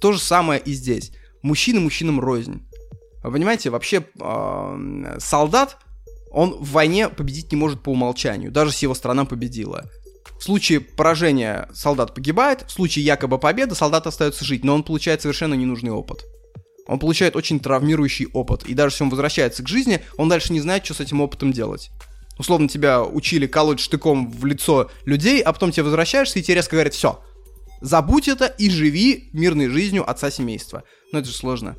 [0.00, 1.12] То же самое и здесь.
[1.42, 2.66] Мужчины мужчинам рознь.
[3.22, 5.78] Вы понимаете, вообще э, солдат,
[6.30, 9.88] он в войне победить не может по умолчанию, даже если его страна победила.
[10.38, 15.22] В случае поражения солдат погибает, в случае якобы победы солдат остается жить, но он получает
[15.22, 16.24] совершенно ненужный опыт.
[16.88, 20.60] Он получает очень травмирующий опыт, и даже если он возвращается к жизни, он дальше не
[20.60, 21.90] знает, что с этим опытом делать.
[22.42, 26.74] Условно тебя учили колоть штыком в лицо людей, а потом тебе возвращаешься, и тебе резко
[26.74, 27.22] говорят, все,
[27.80, 30.82] забудь это и живи мирной жизнью отца семейства.
[31.12, 31.76] Но это же сложно.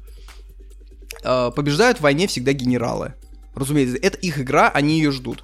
[1.22, 3.14] Э, побеждают в войне всегда генералы.
[3.54, 5.44] Разумеется, это их игра, они ее ждут.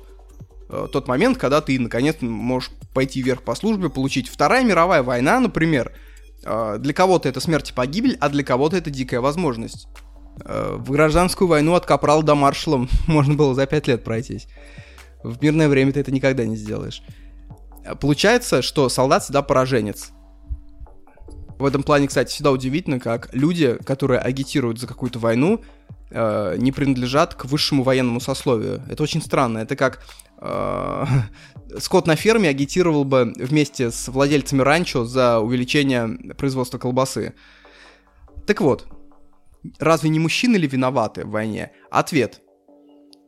[0.69, 4.29] Э, тот момент, когда ты, наконец, можешь пойти вверх по службе, получить.
[4.29, 5.91] Вторая мировая война, например,
[6.45, 9.89] э, для кого-то это смерть и погибель, а для кого-то это дикая возможность.
[10.37, 14.47] В гражданскую войну от капрала до маршала можно было за пять лет пройтись.
[15.23, 17.01] В мирное время ты это никогда не сделаешь.
[17.99, 20.11] Получается, что солдат всегда пораженец.
[21.57, 25.61] В этом плане, кстати, всегда удивительно, как люди, которые агитируют за какую-то войну,
[26.09, 28.81] э, не принадлежат к высшему военному сословию.
[28.89, 29.57] Это очень странно.
[29.57, 30.01] Это как
[30.39, 31.05] э,
[31.77, 37.33] Скотт на ферме агитировал бы вместе с владельцами ранчо за увеличение производства колбасы.
[38.47, 38.87] Так вот,
[39.77, 41.71] разве не мужчины ли виноваты в войне?
[41.91, 42.41] Ответ.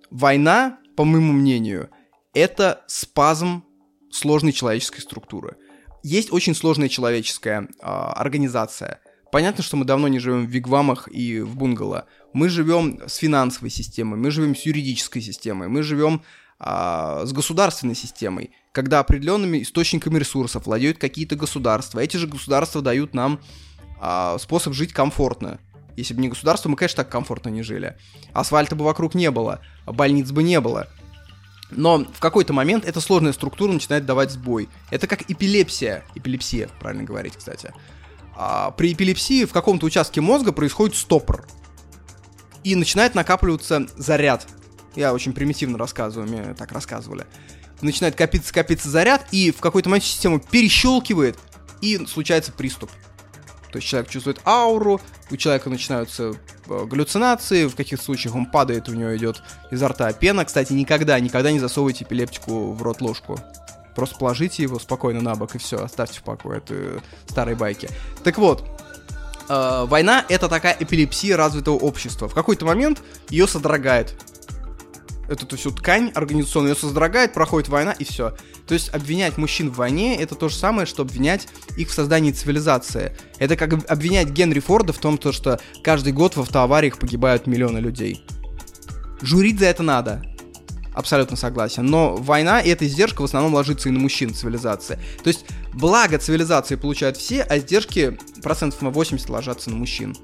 [0.10, 1.90] Война, по моему мнению,
[2.36, 3.64] это спазм
[4.12, 5.58] сложной человеческой структуры
[6.04, 9.00] есть очень сложная человеческая э, организация.
[9.32, 12.06] Понятно, что мы давно не живем в вигвамах и в бунгало.
[12.34, 16.22] Мы живем с финансовой системой, мы живем с юридической системой, мы живем
[16.60, 22.00] э, с государственной системой, когда определенными источниками ресурсов владеют какие-то государства.
[22.00, 23.40] Эти же государства дают нам
[24.00, 25.60] э, способ жить комфортно.
[25.96, 27.98] Если бы не государство, мы, конечно, так комфортно не жили.
[28.34, 30.88] Асфальта бы вокруг не было, больниц бы не было.
[31.72, 34.70] Но в какой-то момент эта сложная структура начинает давать сбой.
[34.90, 36.04] Это как эпилепсия.
[36.16, 37.74] Эпилепсия, правильно говорить, кстати.
[38.36, 41.48] А при эпилепсии в каком-то участке мозга происходит стопор.
[42.64, 44.48] И начинает накапливаться заряд.
[44.96, 47.26] Я очень примитивно рассказываю, мне так рассказывали.
[47.82, 51.40] Начинает копиться, копиться заряд, и в какой-то момент систему перещелкивает,
[51.82, 52.92] и случается приступ.
[53.72, 56.34] То есть человек чувствует ауру, у человека начинаются
[56.68, 60.46] э, галлюцинации, в каких случаях он падает, у него идет изо рта пена.
[60.46, 63.40] Кстати, никогда, никогда не засовывайте эпилептику в рот ложку.
[63.96, 66.60] Просто положите его спокойно на бок и все, оставьте в покое.
[66.60, 67.90] Это старые байки.
[68.24, 68.64] Так вот,
[69.48, 72.28] э, война это такая эпилепсия развитого общества.
[72.28, 74.16] В какой-то момент ее содрогает
[75.32, 78.36] эту всю ткань организационную, ее содрогает, проходит война и все.
[78.68, 82.32] То есть обвинять мужчин в войне это то же самое, что обвинять их в создании
[82.32, 83.16] цивилизации.
[83.40, 87.80] Это как обвинять Генри Форда в том, то, что каждый год в автоавариях погибают миллионы
[87.80, 88.24] людей.
[89.22, 90.22] Журить за это надо.
[90.94, 91.86] Абсолютно согласен.
[91.86, 95.00] Но война и эта издержка в основном ложится и на мужчин цивилизации.
[95.24, 100.16] То есть благо цивилизации получают все, а издержки процентов на 80 ложатся на мужчин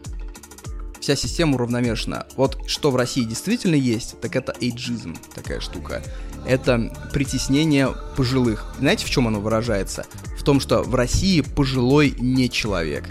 [1.08, 2.26] вся система уравновешена.
[2.36, 6.04] Вот что в России действительно есть, так это эйджизм, такая штука.
[6.46, 8.76] Это притеснение пожилых.
[8.78, 10.06] Знаете, в чем оно выражается?
[10.38, 13.06] В том, что в России пожилой не человек.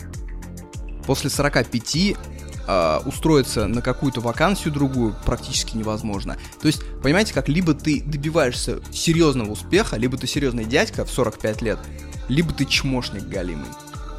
[1.06, 6.36] После 45 э, устроиться на какую-то вакансию другую практически невозможно.
[6.60, 11.62] То есть, понимаете, как либо ты добиваешься серьезного успеха, либо ты серьезный дядька в 45
[11.62, 11.78] лет,
[12.28, 13.70] либо ты чмошник галимый.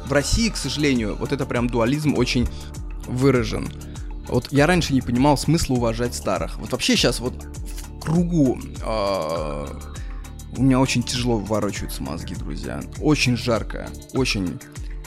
[0.08, 2.48] В России, к сожалению, вот это прям дуализм очень
[3.08, 3.68] выражен.
[4.28, 6.58] Вот я раньше не понимал смысла уважать старых.
[6.58, 9.66] Вот вообще сейчас вот в кругу э,
[10.56, 12.80] у меня очень тяжело ворочаются мозги, друзья.
[13.00, 14.58] Очень жарко, очень.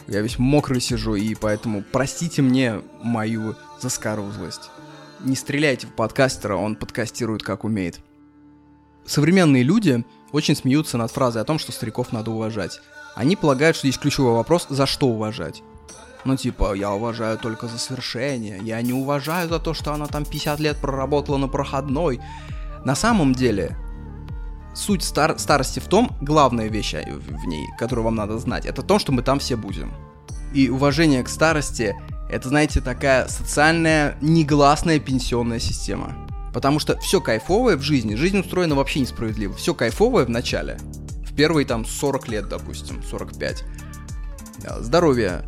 [0.07, 4.69] Я весь мокрый сижу, и поэтому простите мне мою заскорузлость.
[5.19, 7.99] Не стреляйте в подкастера, он подкастирует как умеет.
[9.05, 12.79] Современные люди очень смеются над фразой о том, что стариков надо уважать.
[13.15, 15.63] Они полагают, что здесь ключевой вопрос, за что уважать.
[16.23, 20.23] Ну, типа, я уважаю только за свершение, я не уважаю за то, что она там
[20.23, 22.19] 50 лет проработала на проходной.
[22.85, 23.75] На самом деле,
[24.75, 28.99] суть стар старости в том, главная вещь в ней, которую вам надо знать, это то,
[28.99, 29.91] что мы там все будем.
[30.53, 31.95] И уважение к старости,
[32.29, 36.15] это, знаете, такая социальная, негласная пенсионная система.
[36.53, 39.55] Потому что все кайфовое в жизни, жизнь устроена вообще несправедливо.
[39.55, 40.77] Все кайфовое в начале,
[41.25, 43.63] в первые там 40 лет, допустим, 45.
[44.79, 45.45] Здоровье,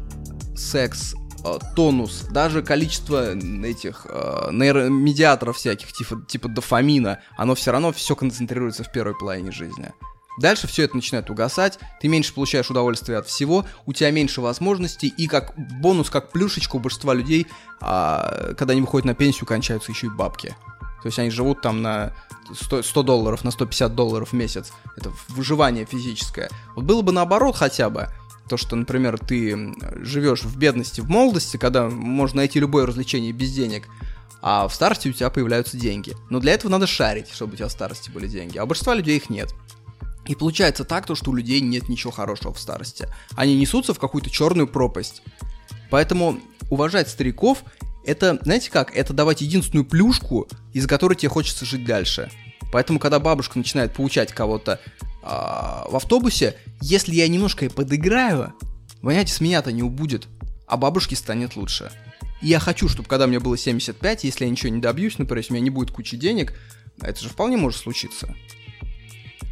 [0.56, 7.92] секс, э, тонус, даже количество этих э, нейромедиаторов всяких, типа, типа дофамина, оно все равно
[7.92, 9.92] все концентрируется в первой половине жизни.
[10.40, 15.14] Дальше все это начинает угасать, ты меньше получаешь удовольствия от всего, у тебя меньше возможностей,
[15.16, 17.46] и как бонус, как плюшечка у большинства людей,
[17.80, 20.56] а, когда они выходят на пенсию, кончаются еще и бабки.
[21.04, 22.14] То есть они живут там на
[22.52, 24.72] 100, 100 долларов, на 150 долларов в месяц.
[24.96, 26.50] Это выживание физическое.
[26.76, 28.08] Вот было бы наоборот хотя бы,
[28.50, 33.52] То, что, например, ты живешь в бедности в молодости, когда можно найти любое развлечение без
[33.54, 33.88] денег,
[34.42, 36.16] а в старости у тебя появляются деньги.
[36.30, 38.94] Но для этого надо шарить, чтобы у тебя в старости были деньги, а у большинства
[38.94, 39.54] людей их нет.
[40.28, 43.08] И получается так, то, что у людей нет ничего хорошего в старости.
[43.36, 45.22] Они несутся в какую-то черную пропасть.
[45.90, 47.64] Поэтому уважать стариков
[48.06, 52.30] это, знаете как, это давать единственную плюшку, из которой тебе хочется жить дальше.
[52.74, 58.52] Поэтому, когда бабушка начинает получать кого-то э, в автобусе, если я немножко и подыграю,
[59.00, 60.28] понимаете, с меня-то не убудет,
[60.66, 61.92] а бабушке станет лучше.
[62.42, 65.54] И я хочу, чтобы когда мне было 75, если я ничего не добьюсь, например, если
[65.54, 66.56] у меня не будет кучи денег,
[67.00, 68.34] это же вполне может случиться.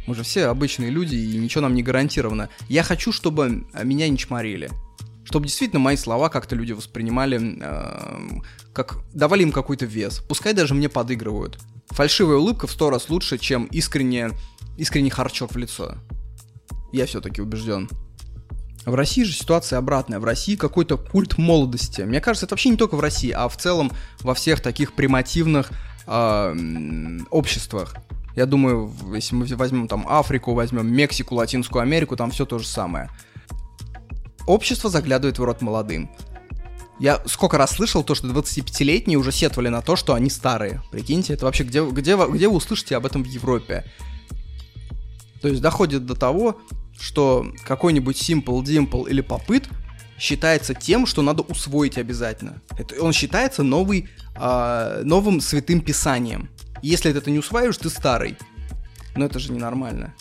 [0.08, 2.48] Мы же все обычные люди, и ничего нам не гарантировано.
[2.68, 4.68] Я хочу, чтобы меня не чморили
[5.24, 8.40] чтобы действительно мои слова как-то люди воспринимали, э,
[8.72, 10.22] как давали им какой-то вес.
[10.28, 11.58] Пускай даже мне подыгрывают.
[11.90, 14.30] Фальшивая улыбка в сто раз лучше, чем искренне,
[14.76, 15.96] искренний харчок в лицо.
[16.92, 17.88] Я все-таки убежден.
[18.84, 20.18] В России же ситуация обратная.
[20.18, 22.02] В России какой-то культ молодости.
[22.02, 25.70] Мне кажется, это вообще не только в России, а в целом во всех таких примативных
[26.06, 27.94] э, обществах.
[28.34, 32.66] Я думаю, если мы возьмем там Африку, возьмем Мексику, Латинскую Америку, там все то же
[32.66, 33.10] самое
[34.46, 36.10] общество заглядывает в рот молодым.
[37.02, 40.82] Я сколько раз слышал то, что 25-летние уже сетовали на то, что они старые.
[40.92, 43.84] Прикиньте, это вообще где, где, где вы услышите об этом в Европе?
[45.40, 46.60] То есть доходит до того,
[46.96, 49.68] что какой-нибудь Simple Dimple или Попыт
[50.16, 52.62] считается тем, что надо усвоить обязательно.
[52.78, 56.50] Это, он считается новый, э, новым святым писанием.
[56.82, 58.36] Если ты это не усваиваешь, ты старый.
[59.16, 60.14] Но это же ненормально.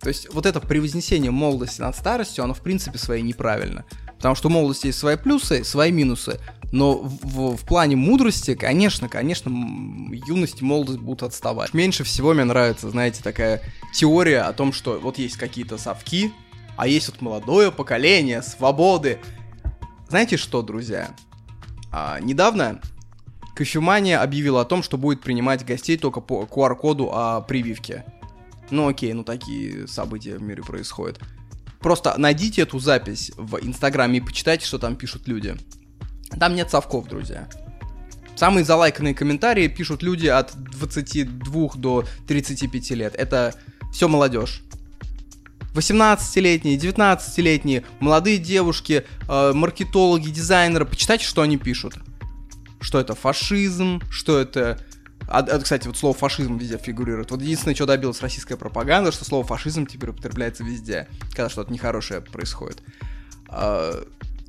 [0.00, 3.84] То есть вот это превознесение молодости над старостью, оно в принципе своей неправильно.
[4.16, 6.40] Потому что у молодости есть свои плюсы, свои минусы.
[6.72, 9.50] Но в, в, в плане мудрости, конечно, конечно,
[10.26, 11.72] юность и молодость будут отставать.
[11.74, 16.32] Меньше всего мне нравится, знаете, такая теория о том, что вот есть какие-то совки,
[16.76, 19.20] а есть вот молодое поколение, свободы.
[20.08, 21.14] Знаете что, друзья?
[21.92, 22.80] А, недавно
[23.54, 28.04] кофемания объявила о том, что будет принимать гостей только по QR-коду о прививке.
[28.70, 31.20] Ну окей, ну такие события в мире происходят.
[31.84, 35.54] Просто найдите эту запись в Инстаграме и почитайте, что там пишут люди.
[36.40, 37.46] Там нет совков, друзья.
[38.36, 43.14] Самые залайканные комментарии пишут люди от 22 до 35 лет.
[43.14, 43.54] Это
[43.92, 44.62] все молодежь.
[45.74, 51.96] 18-летние, 19-летние, молодые девушки, э, маркетологи, дизайнеры, почитайте, что они пишут.
[52.80, 54.80] Что это фашизм, что это
[55.28, 57.30] а, а, кстати, вот слово фашизм везде фигурирует.
[57.30, 62.20] Вот единственное, что добилась российская пропаганда, что слово фашизм теперь употребляется везде, когда что-то нехорошее
[62.20, 62.82] происходит.
[63.48, 64.04] А,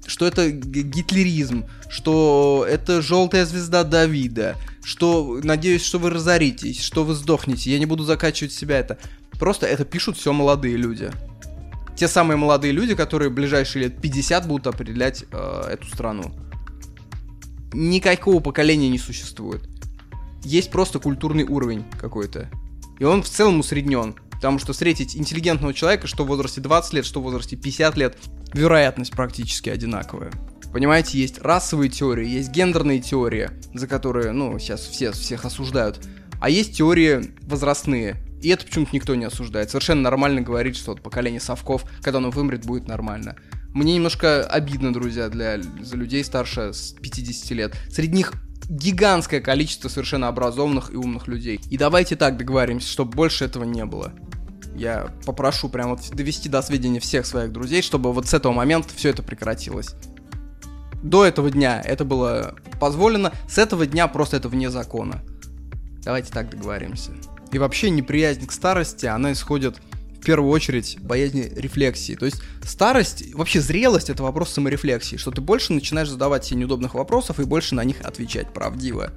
[0.05, 7.15] что это гитлеризм, что это желтая звезда Давида, что надеюсь, что вы разоритесь, что вы
[7.15, 7.71] сдохнете.
[7.71, 8.99] Я не буду закачивать себя это.
[9.39, 11.11] Просто это пишут все молодые люди.
[11.95, 16.35] Те самые молодые люди, которые в ближайшие лет 50 будут определять э, эту страну.
[17.73, 19.61] Никакого поколения не существует
[20.45, 22.49] есть просто культурный уровень какой-то.
[22.99, 24.15] И он в целом усреднен.
[24.31, 28.17] Потому что встретить интеллигентного человека, что в возрасте 20 лет, что в возрасте 50 лет,
[28.53, 30.31] вероятность практически одинаковая.
[30.71, 36.05] Понимаете, есть расовые теории, есть гендерные теории, за которые, ну, сейчас все всех осуждают.
[36.41, 38.17] А есть теории возрастные.
[38.41, 39.69] И это почему-то никто не осуждает.
[39.69, 43.38] Совершенно нормально говорить, что вот поколение совков, когда оно вымрет, будет нормально.
[43.73, 47.75] Мне немножко обидно, друзья, для, за людей старше с 50 лет.
[47.89, 48.34] Среди них
[48.69, 51.60] гигантское количество совершенно образованных и умных людей.
[51.69, 54.13] И давайте так договоримся, чтобы больше этого не было.
[54.75, 58.89] Я попрошу прям вот довести до сведения всех своих друзей, чтобы вот с этого момента
[58.95, 59.95] все это прекратилось.
[61.01, 65.21] До этого дня это было позволено, с этого дня просто это вне закона.
[66.04, 67.12] Давайте так договоримся.
[67.51, 69.80] И вообще неприязнь к старости, она исходит
[70.25, 72.15] в первую очередь боязни рефлексии.
[72.15, 76.95] То есть старость, вообще зрелость это вопрос саморефлексии, что ты больше начинаешь задавать себе неудобных
[76.95, 79.11] вопросов и больше на них отвечать правдиво.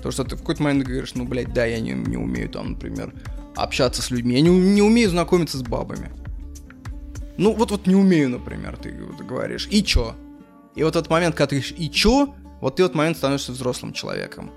[0.00, 2.74] То, что ты в какой-то момент говоришь, ну, блядь, да, я не, не умею там,
[2.74, 3.12] например,
[3.56, 6.12] общаться с людьми, я не, не умею знакомиться с бабами.
[7.36, 10.14] Ну, вот вот не умею, например, ты вот говоришь, и чё?
[10.76, 13.50] И вот этот момент, когда ты говоришь, и чё, вот ты в этот момент становишься
[13.50, 14.52] взрослым человеком.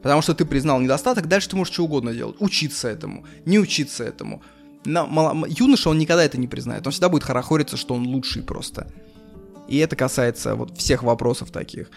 [0.00, 2.36] Потому что ты признал недостаток, дальше ты можешь что угодно делать.
[2.38, 4.44] Учиться этому, не учиться этому
[4.84, 6.86] на, юноша, он никогда это не признает.
[6.86, 8.90] Он всегда будет хорохориться, что он лучший просто.
[9.68, 11.90] И это касается вот всех вопросов таких.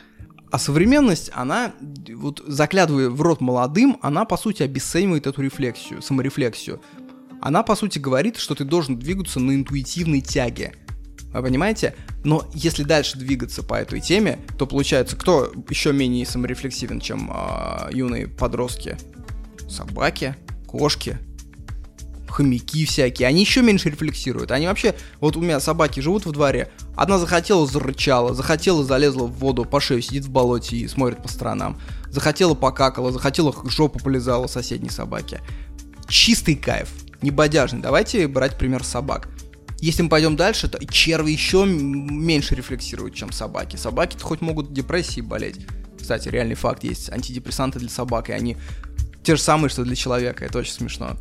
[0.52, 1.74] А современность, она,
[2.14, 6.82] вот заглядывая в рот молодым, она, по сути, обесценивает эту рефлексию, саморефлексию.
[7.42, 10.76] Она, по сути, говорит, что ты должен двигаться на интуитивной тяге.
[11.34, 11.96] Вы понимаете?
[12.26, 17.90] Но если дальше двигаться по этой теме, то получается, кто еще менее саморефлексивен, чем э,
[17.94, 18.98] юные подростки?
[19.70, 20.36] Собаки,
[20.68, 21.18] кошки,
[22.32, 24.52] хомяки всякие, они еще меньше рефлексируют.
[24.52, 29.34] Они вообще, вот у меня собаки живут в дворе, одна захотела, зарычала, захотела, залезла в
[29.34, 31.80] воду, по шею сидит в болоте и смотрит по сторонам.
[32.10, 35.42] Захотела, покакала, захотела, жопу полезала соседней собаке.
[36.08, 36.90] Чистый кайф,
[37.22, 37.82] не бодяжный.
[37.82, 39.30] Давайте брать пример собак.
[39.80, 43.78] Если мы пойдем дальше, то черви еще меньше рефлексируют, чем собаки.
[43.78, 45.66] Собаки-то хоть могут депрессией болеть.
[46.00, 47.10] Кстати, реальный факт есть.
[47.10, 48.58] Антидепрессанты для собак, и они
[49.24, 50.46] те же самые, что для человека.
[50.46, 51.18] Это очень смешно.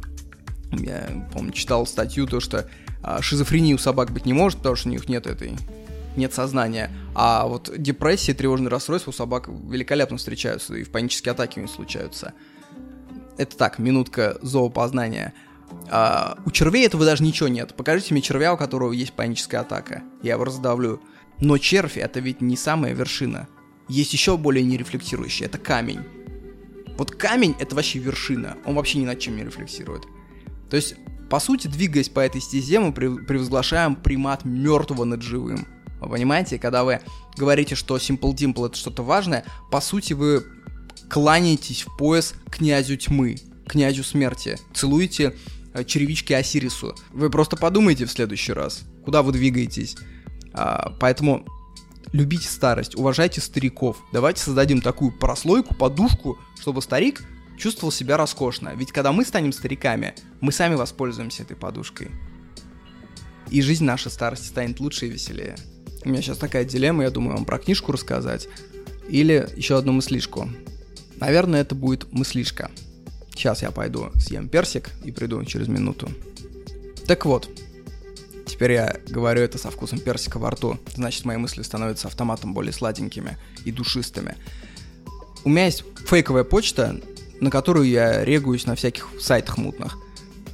[0.72, 2.68] Я, помню, читал статью, то, что
[3.02, 5.56] а, шизофрении у собак быть не может, потому что у них нет этой
[6.16, 6.90] нет сознания.
[7.14, 11.70] А вот депрессия, тревожные расстройства у собак великолепно встречаются, и в панические атаки у них
[11.70, 12.34] случаются.
[13.38, 15.32] Это так, минутка зоопознания.
[15.88, 17.74] А, у червей этого даже ничего нет.
[17.74, 20.02] Покажите мне червя, у которого есть паническая атака.
[20.22, 21.00] Я его раздавлю.
[21.38, 23.48] Но червь это ведь не самая вершина.
[23.88, 26.00] Есть еще более нерефлексирующий, это камень.
[26.98, 28.56] Вот камень это вообще вершина.
[28.66, 30.02] Он вообще ни над чем не рефлексирует.
[30.70, 30.94] То есть,
[31.28, 35.66] по сути, двигаясь по этой стезе, мы превозглашаем примат мертвого над живым.
[36.00, 37.00] Вы понимаете, когда вы
[37.36, 40.44] говорите, что Simple Dimple это что-то важное, по сути, вы
[41.10, 45.36] кланяетесь в пояс князю тьмы, князю смерти, целуете
[45.74, 46.94] э, черевички Осирису.
[47.10, 49.96] Вы просто подумайте в следующий раз, куда вы двигаетесь.
[50.52, 51.44] А, поэтому
[52.12, 53.98] любите старость, уважайте стариков.
[54.12, 57.22] Давайте создадим такую прослойку, подушку, чтобы старик
[57.60, 58.74] чувствовал себя роскошно.
[58.74, 62.10] Ведь когда мы станем стариками, мы сами воспользуемся этой подушкой.
[63.50, 65.56] И жизнь наша старости станет лучше и веселее.
[66.04, 68.48] У меня сейчас такая дилемма, я думаю вам про книжку рассказать.
[69.08, 70.48] Или еще одну мыслишку.
[71.16, 72.70] Наверное, это будет мыслишка.
[73.34, 76.08] Сейчас я пойду съем персик и приду через минуту.
[77.06, 77.50] Так вот,
[78.46, 80.78] теперь я говорю это со вкусом персика во рту.
[80.94, 84.36] Значит, мои мысли становятся автоматом более сладенькими и душистыми.
[85.42, 87.00] У меня есть фейковая почта,
[87.40, 89.98] на которую я регуюсь на всяких сайтах мутных.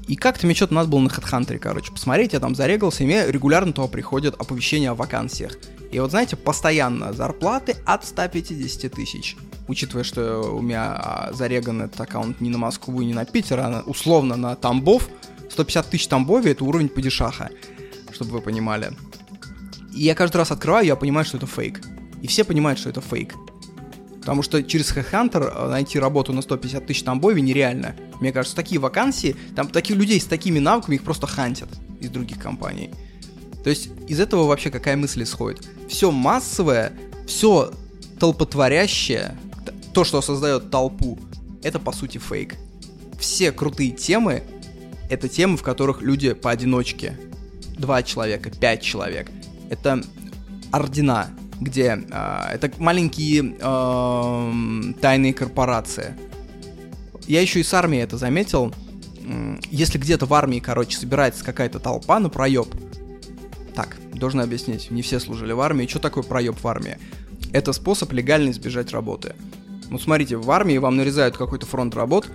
[0.09, 3.27] И как-то мне что-то надо было на HeadHunter, короче, посмотреть, я там зарегался, и мне
[3.27, 5.59] регулярно туда приходят оповещения о вакансиях.
[5.91, 9.37] И вот, знаете, постоянно зарплаты от 150 тысяч.
[9.67, 13.59] Учитывая, что у меня а, зареган этот аккаунт не на Москву и не на Питер,
[13.59, 15.09] а условно на Тамбов.
[15.51, 17.51] 150 тысяч Тамбове— это уровень падишаха,
[18.13, 18.93] чтобы вы понимали.
[19.93, 21.81] И я каждый раз открываю, я понимаю, что это фейк.
[22.23, 23.35] И все понимают, что это фейк.
[24.27, 27.95] Потому что через HeadHunter э, найти работу на 150 тысяч Тамбове нереально.
[28.21, 31.69] Мне кажется, такие вакансии, там таких людей с такими навыками их просто хантят
[32.01, 32.91] из других компаний.
[33.63, 35.69] То есть из этого вообще какая мысль исходит?
[35.89, 36.93] Все массовое,
[37.29, 37.73] все
[38.19, 39.37] толпотворящее,
[39.95, 41.21] то, что создает толпу,
[41.63, 42.57] это по сути фейк.
[43.21, 44.43] Все крутые темы—
[45.09, 47.17] это темы, в которых люди поодиночке.
[47.79, 49.31] Два человека, пять человек.
[49.71, 50.03] Это
[50.73, 56.15] ордена, где э, это маленькие э, тайные корпорации.
[57.27, 58.73] Я еще и с армией это заметил.
[59.71, 62.69] Если где-то в армии, короче, собирается какая-то толпа на проеб,
[63.75, 65.89] так, должен объяснить, не все служили в армии.
[65.89, 66.99] Что такое проеб в армии?
[67.53, 69.35] Это способ легально избежать работы.
[69.91, 72.29] Ну, смотрите, в армии вам нарезают какой-то фронт работ,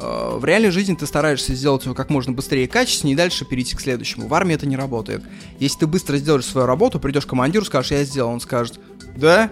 [0.00, 3.76] в реальной жизни ты стараешься сделать его как можно быстрее и качественнее, и дальше перейти
[3.76, 4.26] к следующему.
[4.26, 5.22] В армии это не работает.
[5.58, 8.80] Если ты быстро сделаешь свою работу, придешь к командиру, скажешь, я сделал, он скажет,
[9.16, 9.50] да,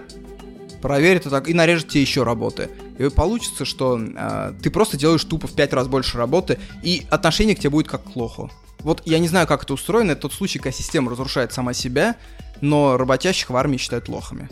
[0.81, 2.69] проверь это так, и нарежет тебе еще работы.
[2.99, 7.55] И получится, что э, ты просто делаешь тупо в пять раз больше работы, и отношение
[7.55, 8.51] к тебе будет как к лоху.
[8.79, 12.17] Вот я не знаю, как это устроено, это тот случай, когда система разрушает сама себя,
[12.59, 14.49] но работящих в армии считают лохами.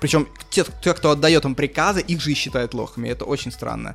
[0.00, 3.08] Причем те, кто отдает им приказы, их же и считают лохами.
[3.08, 3.94] Это очень странно.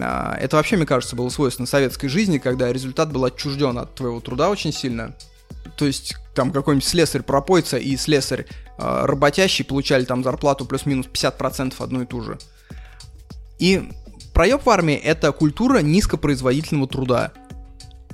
[0.00, 4.20] А, это вообще, мне кажется, было свойственно советской жизни, когда результат был отчужден от твоего
[4.20, 5.14] труда очень сильно.
[5.76, 8.46] То есть там какой-нибудь слесарь пропойца и слесарь
[8.78, 12.38] э, работящий получали там зарплату плюс-минус 50% одну и ту же.
[13.58, 13.88] И
[14.32, 17.32] проеб в армии— это культура низкопроизводительного труда.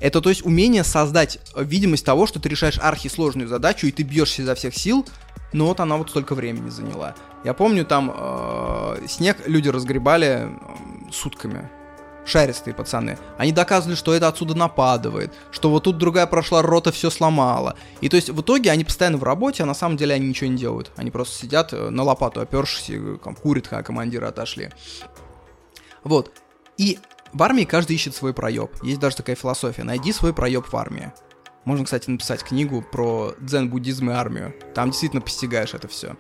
[0.01, 4.43] Это, то есть, умение создать видимость того, что ты решаешь архисложную задачу, и ты бьешься
[4.43, 5.07] изо всех сил,
[5.53, 7.14] но вот она вот столько времени заняла.
[7.44, 10.48] Я помню, там э, снег люди разгребали
[11.11, 11.68] сутками.
[12.26, 13.18] Шаристые пацаны.
[13.38, 17.76] Они доказывали, что это отсюда нападывает, что вот тут другая прошла рота, все сломала.
[18.03, 20.51] И то есть в итоге они постоянно в работе, а на самом деле они ничего
[20.51, 20.92] не делают.
[20.96, 24.70] Они просто сидят э, на лопату опершись и там, курят, когда командиры отошли.
[26.05, 26.30] Вот.
[26.76, 26.98] И
[27.32, 28.70] в армии каждый ищет свой проеб.
[28.82, 29.82] Есть даже такая философия.
[29.82, 31.12] Найди свой проеб в армии.
[31.64, 34.54] Можно, кстати, написать книгу про дзен-буддизм и армию.
[34.74, 36.16] Там действительно постигаешь это все.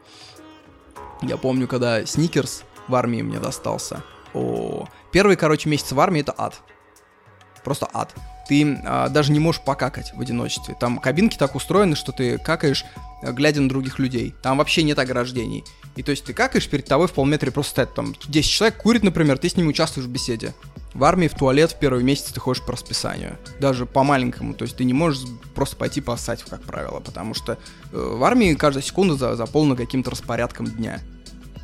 [1.22, 4.02] Я помню, когда Сникерс в армии мне достался.
[4.34, 6.60] О, первый, короче, месяц в армии это ад.
[7.64, 8.14] Просто ад.
[8.48, 10.76] Ты а, даже не можешь покакать в одиночестве.
[10.78, 12.84] Там кабинки так устроены, что ты какаешь,
[13.22, 14.34] э, глядя на других людей.
[14.42, 15.64] Там вообще нет ограждений.
[15.96, 19.02] И то есть ты какаешь, перед тобой в полметре просто стоят там 10 человек курит,
[19.02, 20.54] например, ты с ними участвуешь в беседе.
[20.94, 23.38] В армии в туалет в первый месяц ты ходишь по расписанию.
[23.60, 24.54] Даже по маленькому.
[24.54, 25.22] То есть ты не можешь
[25.54, 27.00] просто пойти поссать, как правило.
[27.00, 27.56] Потому что э,
[27.92, 31.00] в армии каждая секунда за, заполнена каким-то распорядком дня.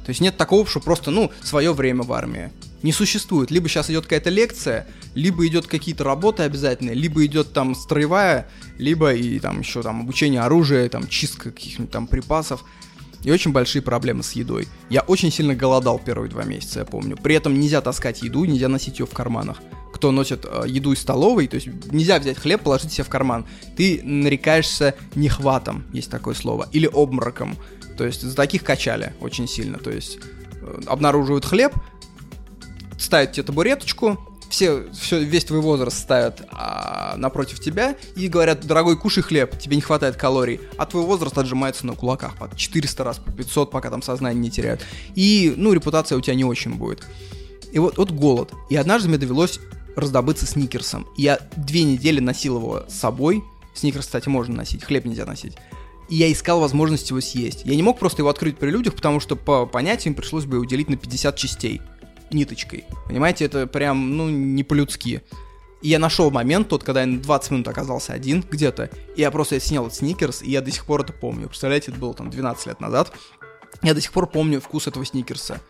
[0.04, 2.52] То есть нет такого, что просто, ну, свое время в армии.
[2.84, 3.50] Не существует.
[3.50, 8.46] Либо сейчас идет какая-то лекция, либо идет какие-то работы обязательные, либо идет там строевая,
[8.78, 12.64] либо и там еще там обучение оружия, там чистка каких-нибудь там припасов
[13.26, 14.68] и очень большие проблемы с едой.
[14.88, 17.16] Я очень сильно голодал первые два месяца, я помню.
[17.16, 19.60] При этом нельзя таскать еду, нельзя носить ее в карманах.
[19.92, 23.44] Кто носит э, еду из столовой, то есть нельзя взять хлеб, положить себе в карман.
[23.76, 27.56] Ты нарекаешься нехватом, есть такое слово, или обмороком.
[27.98, 29.78] То есть за таких качали очень сильно.
[29.78, 30.18] То есть
[30.52, 31.72] э, обнаруживают хлеб,
[32.96, 38.96] ставят тебе табуреточку, все, все, весь твой возраст ставят а, напротив тебя и говорят, дорогой,
[38.96, 43.18] кушай хлеб, тебе не хватает калорий, а твой возраст отжимается на кулаках по 400 раз,
[43.18, 44.84] по 500, пока там сознание не теряют.
[45.14, 47.06] И, ну, репутация у тебя не очень будет.
[47.72, 48.52] И вот, вот голод.
[48.70, 49.60] И однажды мне довелось
[49.96, 51.06] раздобыться сникерсом.
[51.16, 53.42] Я две недели носил его с собой.
[53.74, 55.56] Сникерс, кстати, можно носить, хлеб нельзя носить.
[56.08, 57.62] И я искал возможность его съесть.
[57.64, 60.64] Я не мог просто его открыть при людях, потому что по понятиям пришлось бы его
[60.64, 61.80] делить на 50 частей
[62.30, 62.84] ниточкой.
[63.06, 65.22] Понимаете, это прям, ну, не по-людски.
[65.82, 69.30] И я нашел момент тот, когда я на 20 минут оказался один где-то, и я
[69.30, 71.48] просто снял сникерс, и я до сих пор это помню.
[71.48, 73.12] Представляете, это было там 12 лет назад.
[73.82, 75.60] Я до сих пор помню вкус этого сникерса.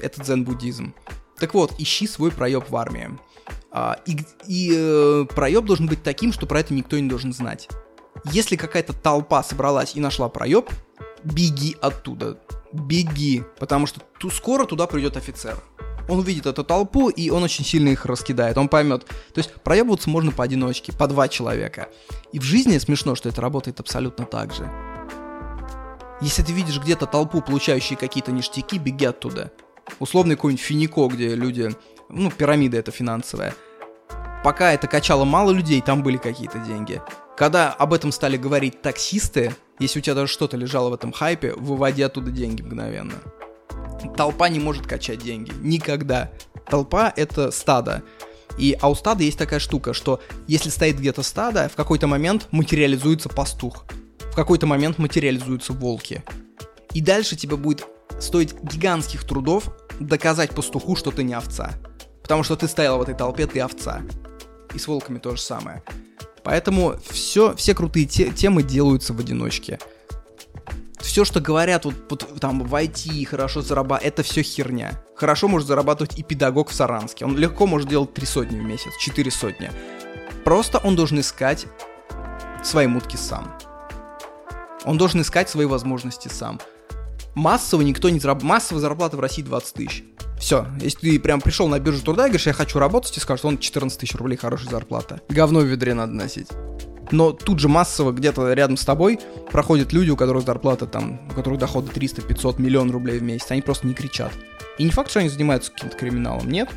[0.00, 0.94] Это дзен-буддизм.
[1.38, 3.10] Так вот, ищи свой проеб в армии.
[3.70, 7.68] А, и и э, проеб должен быть таким, что про это никто не должен знать.
[8.26, 10.70] Если какая-то толпа собралась и нашла проеб,
[11.24, 12.38] беги оттуда
[12.72, 15.56] беги, потому что ту, скоро туда придет офицер.
[16.08, 18.58] Он увидит эту толпу, и он очень сильно их раскидает.
[18.58, 19.06] Он поймет.
[19.06, 21.88] То есть проебываться можно поодиночке, по два человека.
[22.32, 24.68] И в жизни смешно, что это работает абсолютно так же.
[26.20, 29.52] Если ты видишь где-то толпу, получающие какие-то ништяки, беги оттуда.
[29.98, 31.70] Условный какой-нибудь финико, где люди...
[32.08, 33.54] Ну, пирамида это финансовая.
[34.44, 37.00] Пока это качало мало людей, там были какие-то деньги.
[37.36, 41.54] Когда об этом стали говорить таксисты, если у тебя даже что-то лежало в этом хайпе,
[41.54, 43.14] выводи оттуда деньги мгновенно.
[44.16, 45.52] Толпа не может качать деньги.
[45.60, 46.30] Никогда.
[46.68, 48.02] Толпа— это стадо.
[48.58, 52.48] И, а у стада есть такая штука, что если стоит где-то стадо, в какой-то момент
[52.50, 53.84] материализуется пастух.
[54.18, 56.22] В какой-то момент материализуются волки.
[56.94, 57.86] И дальше тебе будет
[58.20, 61.72] стоить гигантских трудов доказать пастуху, что ты не овца.
[62.22, 64.02] Потому что ты стоял в этой толпе, ты овца.
[64.74, 65.82] И с волками то же самое.
[66.44, 69.78] Поэтому все, все крутые те, темы делаются в одиночке.
[71.00, 75.02] Все, что говорят вот, вот там в IT хорошо зарабатывать, это все херня.
[75.16, 77.24] Хорошо может зарабатывать и педагог в Саранске.
[77.24, 79.70] Он легко может делать три сотни в месяц, четыре сотни.
[80.44, 81.66] Просто он должен искать
[82.64, 83.52] свои мутки сам.
[84.84, 86.60] Он должен искать свои возможности сам.
[87.34, 88.50] Массово никто не зарабатывает.
[88.54, 90.04] Массовая зарплата в России 20 тысяч.
[90.42, 93.44] Все, если ты прям пришел на биржу труда и говоришь, я хочу работать, и скажут,
[93.44, 95.20] он 14 тысяч рублей хорошая зарплата.
[95.28, 96.48] Говно в ведре надо носить.
[97.12, 99.20] Но тут же массово где-то рядом с тобой
[99.52, 103.52] проходят люди, у которых зарплата там, у которых доходы 300, 500, миллион рублей в месяц,
[103.52, 104.32] они просто не кричат.
[104.78, 106.68] И не факт, что они занимаются каким-то криминалом, нет.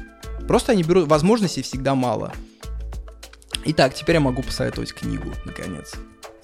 [0.47, 2.34] Просто они берут, возможностей всегда мало.
[3.66, 5.95] Итак, теперь я могу посоветовать книгу, наконец.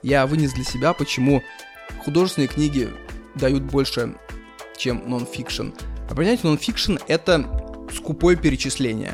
[0.02, 1.44] Я вынес для себя, почему
[2.04, 2.90] художественные книги
[3.36, 4.16] дают больше,
[4.76, 5.68] чем нон-фикшн.
[6.12, 9.14] А понятие нонфикшн— это скупое перечисление.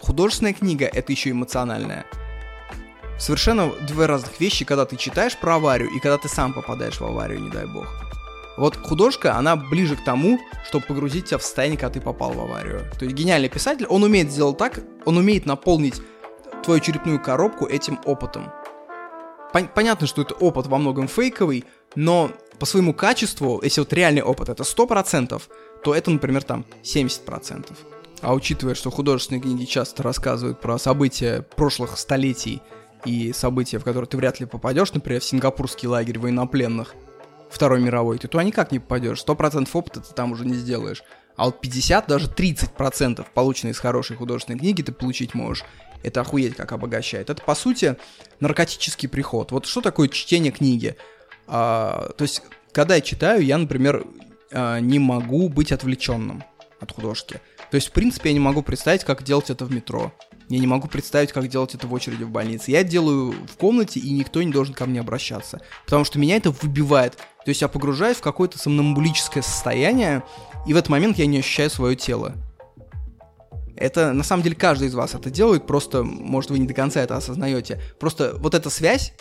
[0.00, 2.06] Художественная книга— это еще эмоциональная.
[3.18, 7.04] Совершенно две разных вещи, когда ты читаешь про аварию и когда ты сам попадаешь в
[7.04, 7.88] аварию, не дай бог.
[8.56, 10.38] Вот художка, она ближе к тому,
[10.68, 12.88] чтобы погрузить тебя в состояние, когда ты попал в аварию.
[12.96, 16.00] То есть гениальный писатель, он умеет сделать так, он умеет наполнить
[16.62, 18.52] твою черепную коробку этим опытом.
[19.52, 21.64] Пон- понятно, что это опыт во многом фейковый,
[21.96, 25.42] но по своему качеству, если вот реальный опыт это 100%,
[25.84, 27.72] то это, например, там 70%.
[28.22, 32.62] А учитывая, что художественные книги часто рассказывают про события прошлых столетий
[33.04, 36.94] и события, в которые ты вряд ли попадешь, например, в сингапурский лагерь военнопленных
[37.50, 39.22] Второй мировой, ты туда никак не попадешь.
[39.24, 41.04] 100% опыта ты там уже не сделаешь.
[41.36, 45.64] А вот 50, даже 30% полученные из хорошей художественной книги ты получить можешь.
[46.02, 47.28] Это охуеть как обогащает.
[47.28, 47.96] Это, по сути,
[48.40, 49.52] наркотический приход.
[49.52, 50.96] Вот что такое чтение книги?
[51.46, 54.04] А, то есть, когда я читаю, я, например,
[54.52, 56.44] а, не могу быть отвлеченным
[56.80, 57.40] от художки.
[57.70, 60.12] То есть, в принципе, я не могу представить, как делать это в метро.
[60.48, 62.70] Я не могу представить, как делать это в очереди в больнице.
[62.70, 65.60] Я делаю в комнате, и никто не должен ко мне обращаться.
[65.84, 67.16] Потому что меня это выбивает.
[67.16, 70.22] То есть я погружаюсь в какое-то сомнамбулическое состояние,
[70.66, 72.34] и в этот момент я не ощущаю свое тело.
[73.76, 77.00] Это, на самом деле, каждый из вас это делает, просто, может, вы не до конца
[77.00, 77.80] это осознаете.
[77.98, 79.14] Просто вот эта связь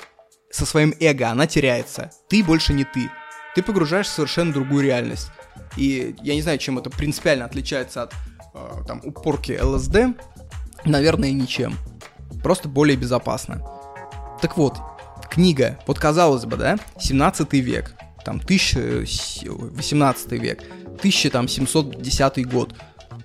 [0.52, 2.12] со своим эго, она теряется.
[2.30, 3.10] Ты больше не ты
[3.56, 5.32] ты погружаешься в совершенно другую реальность.
[5.78, 8.14] И я не знаю, чем это принципиально отличается от
[8.54, 10.16] э, там упорки ЛСД,
[10.86, 11.78] наверное, ничем.
[12.44, 13.62] Просто более безопасно.
[14.42, 14.78] Так вот,
[15.30, 17.96] книга, вот казалось бы, да, 17 век,
[18.26, 20.64] там 18 век,
[20.98, 22.76] 1710 год,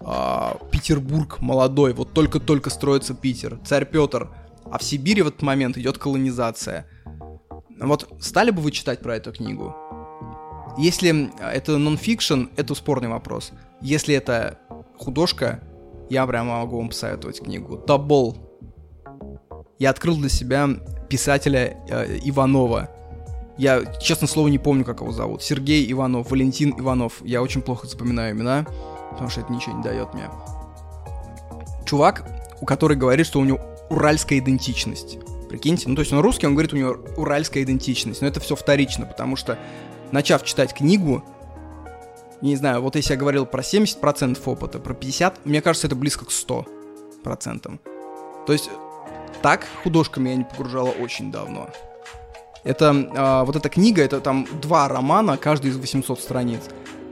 [0.01, 4.31] а, Петербург молодой, вот только-только строится Питер, царь Петр,
[4.71, 6.87] а в Сибири в этот момент идет колонизация.
[7.81, 9.75] Вот стали бы вы читать про эту книгу?
[10.79, 13.53] Если это нонфикшн, это спорный вопрос.
[13.81, 14.59] Если это
[14.97, 15.61] художка,
[16.09, 17.77] я прямо могу вам посоветовать книгу.
[17.77, 18.37] Табол.
[19.79, 20.69] Я открыл для себя
[21.09, 22.91] писателя э, Иванова.
[23.57, 25.43] Я, честно слово, не помню, как его зовут.
[25.43, 27.15] Сергей Иванов, Валентин Иванов.
[27.25, 28.65] Я очень плохо запоминаю имена,
[29.11, 30.31] потому что это ничего не дает мне.
[31.85, 32.25] Чувак,
[32.61, 33.61] у который говорит, что у него
[33.91, 35.19] уральская идентичность.
[35.49, 38.21] Прикиньте, ну то есть он русский, он говорит, у него уральская идентичность.
[38.21, 39.59] Но это все вторично, потому что,
[40.13, 41.25] начав читать книгу,
[42.41, 46.25] не знаю, вот если я говорил про 70% опыта, про 50%, мне кажется, это близко
[46.25, 47.79] к 100%.
[48.47, 48.71] То есть
[49.43, 51.69] так художками я не погружала очень давно.
[52.65, 56.61] Это, э, вот эта книга, это там два романа, каждый из 800 страниц.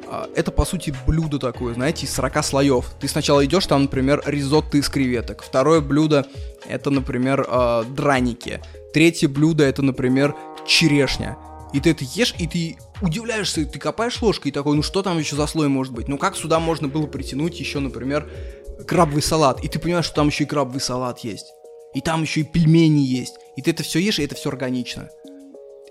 [0.08, 2.90] Э, это, по сути, блюдо такое, знаете, из 40 слоев.
[3.00, 5.42] Ты сначала идешь, там, например, ризотто из креветок.
[5.42, 6.26] Второе блюдо,
[6.68, 8.60] это, например, э, драники.
[8.92, 10.34] Третье блюдо, это, например,
[10.66, 11.36] черешня.
[11.72, 15.18] И ты это ешь, и ты удивляешься, ты копаешь ложкой и такой, ну что там
[15.18, 16.08] еще за слой может быть?
[16.08, 18.30] Ну как сюда можно было притянуть еще, например,
[18.86, 19.62] крабовый салат?
[19.64, 21.46] И ты понимаешь, что там еще и крабовый салат есть.
[21.94, 23.34] И там еще и пельмени есть.
[23.56, 25.08] И ты это все ешь, и это все органично.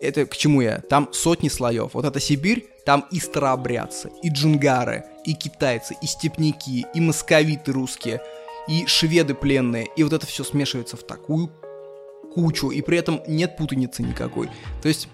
[0.01, 0.81] Это к чему я?
[0.81, 1.93] Там сотни слоев.
[1.93, 8.21] Вот это Сибирь, там и старообрядцы, и джунгары, и китайцы, и степняки, и московиты русские,
[8.67, 9.87] и шведы пленные.
[9.95, 11.51] И вот это все смешивается в такую
[12.33, 14.49] кучу, и при этом нет путаницы никакой.
[14.81, 15.07] То есть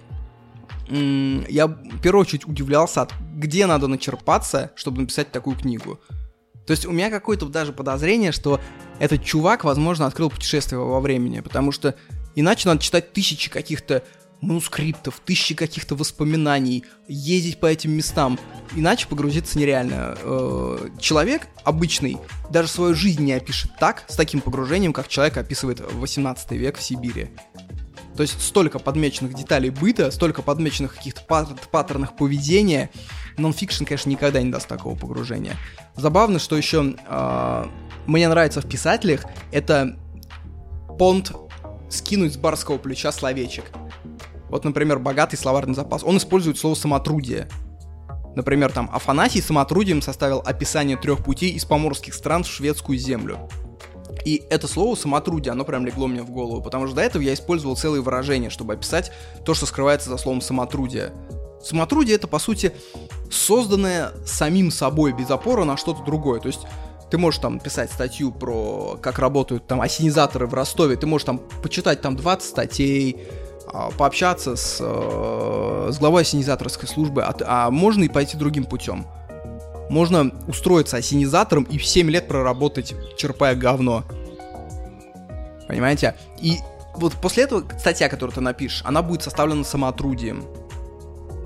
[0.91, 5.99] я в первую очередь удивлялся, от где надо начерпаться, чтобы написать такую книгу.
[6.67, 8.59] То есть у меня какое-то даже подозрение, что
[8.99, 11.95] этот чувак, возможно, открыл путешествие во времени, потому что
[12.35, 14.03] иначе надо читать тысячи каких-то
[14.41, 18.39] манускриптов, тысячи каких-то воспоминаний, ездить по этим местам.
[18.75, 20.17] Иначе погрузиться нереально.
[20.21, 22.17] Э, человек обычный
[22.49, 26.83] даже свою жизнь не опишет так, с таким погружением, как человек описывает 18 век в
[26.83, 27.29] Сибири.
[28.15, 31.21] То есть столько подмеченных деталей быта, столько подмеченных каких-то
[31.71, 32.89] паттернов поведения.
[33.37, 35.55] Нонфикшн, конечно, никогда не даст такого погружения.
[35.95, 37.65] Забавно, что еще э,
[38.05, 39.97] мне нравится в писателях, это
[40.99, 41.31] понт
[41.89, 43.65] скинуть с барского плеча словечек.
[44.49, 46.03] Вот, например, богатый словарный запас.
[46.03, 47.47] Он использует слово самотрудие.
[48.35, 53.49] Например, там Афанасий самотрудием составил описание трех путей из поморских стран в шведскую землю.
[54.25, 57.33] И это слово самотрудие, оно прям легло мне в голову, потому что до этого я
[57.33, 59.11] использовал целые выражения, чтобы описать
[59.45, 61.11] то, что скрывается за словом самотрудие.
[61.63, 62.73] Самотрудие это, по сути,
[63.29, 66.39] созданное самим собой без опоры на что-то другое.
[66.39, 66.61] То есть
[67.11, 71.39] ты можешь там писать статью про как работают там осенизаторы в Ростове, ты можешь там
[71.61, 73.27] почитать там 20 статей,
[73.73, 79.05] а, пообщаться с, э, с главой осенизаторской службы, а, а можно и пойти другим путем
[79.91, 84.05] можно устроиться осенизатором и в 7 лет проработать, черпая говно.
[85.67, 86.15] Понимаете?
[86.39, 86.57] И
[86.95, 90.45] вот после этого статья, которую ты напишешь, она будет составлена самотрудием.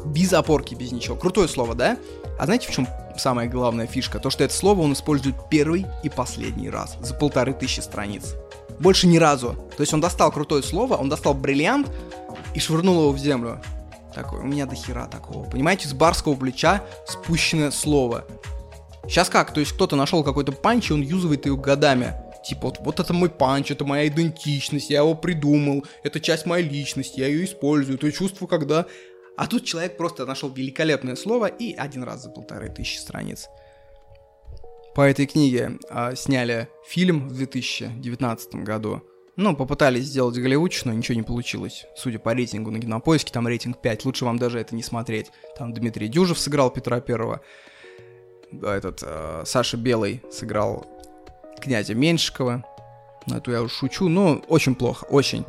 [0.06, 1.16] Без опорки, без ничего.
[1.16, 1.98] Крутое слово, да?
[2.38, 2.88] А знаете, в чем
[3.18, 4.20] самая главная фишка?
[4.20, 8.36] То, что это слово он использует первый и последний раз за полторы тысячи страниц.
[8.78, 9.56] Больше ни разу.
[9.76, 11.90] То есть он достал крутое слово, он достал бриллиант
[12.54, 13.60] и швырнул его в землю.
[14.16, 15.44] Такой, у меня до хера такого.
[15.50, 18.26] Понимаете, с барского плеча спущенное слово.
[19.10, 19.54] Сейчас как?
[19.54, 22.14] То есть кто-то нашел какой-то панч, и он юзывает ее годами.
[22.48, 26.68] Типа, вот, вот это мой панч, это моя идентичность, я его придумал, это часть моей
[26.68, 28.86] личности, я ее использую, то чувство, когда...
[29.36, 33.50] А тут человек просто нашел великолепное слово и один раз за полторы тысячи страниц.
[34.96, 39.02] По этой книге а, сняли фильм в 2019 году.
[39.38, 41.86] Ну, попытались сделать голливудчину, ничего не получилось.
[41.96, 44.06] Судя по рейтингу на Кинопоиске, там рейтинг 5.
[44.06, 45.32] Лучше вам даже это не смотреть.
[45.58, 47.42] Там Дмитрий Дюжев сыграл Петра Первого.
[48.64, 50.88] Этот э, Саша Белый сыграл
[51.60, 52.64] князя Меньшикова.
[53.28, 55.46] Ну, это я уж шучу, но очень плохо, очень.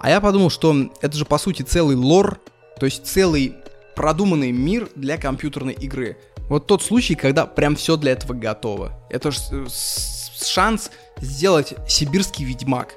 [0.00, 2.38] А я подумал, что это же по сути целый лор,
[2.78, 3.56] то есть целый
[3.96, 6.18] продуманный мир для компьютерной игры.
[6.48, 8.92] Вот тот случай, когда прям все для этого готово.
[9.10, 12.94] Это же шанс сделать сибирский ведьмак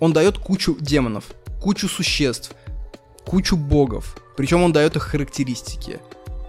[0.00, 1.24] он дает кучу демонов,
[1.60, 2.52] кучу существ,
[3.24, 4.16] кучу богов.
[4.36, 6.00] Причем он дает их характеристики.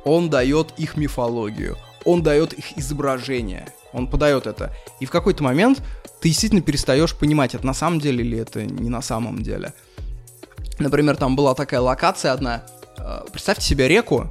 [0.04, 1.78] Он дает их мифологию.
[2.04, 3.68] Он дает их изображение.
[3.93, 4.74] Он подает это.
[5.00, 5.82] И в какой-то момент
[6.22, 9.74] ты действительно перестаешь понимать, это на самом деле или это не на самом деле.
[10.80, 12.64] Например, там была такая локация одна.
[12.98, 14.30] Э, представьте себе реку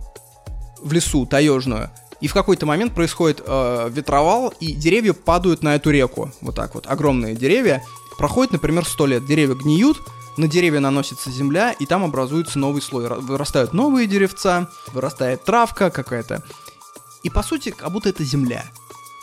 [0.83, 1.91] в лесу, таежную,
[2.21, 6.31] И в какой-то момент происходит э, ветровал, и деревья падают на эту реку.
[6.41, 6.87] Вот так вот.
[6.87, 7.83] Огромные деревья.
[8.19, 9.27] Проходит, например, 100 лет.
[9.27, 10.03] Деревья гниют,
[10.37, 13.09] на деревья наносится земля, и там образуется новый слой.
[13.09, 16.43] Вырастают новые деревца, вырастает травка какая-то.
[17.23, 18.65] И по сути, как будто это земля.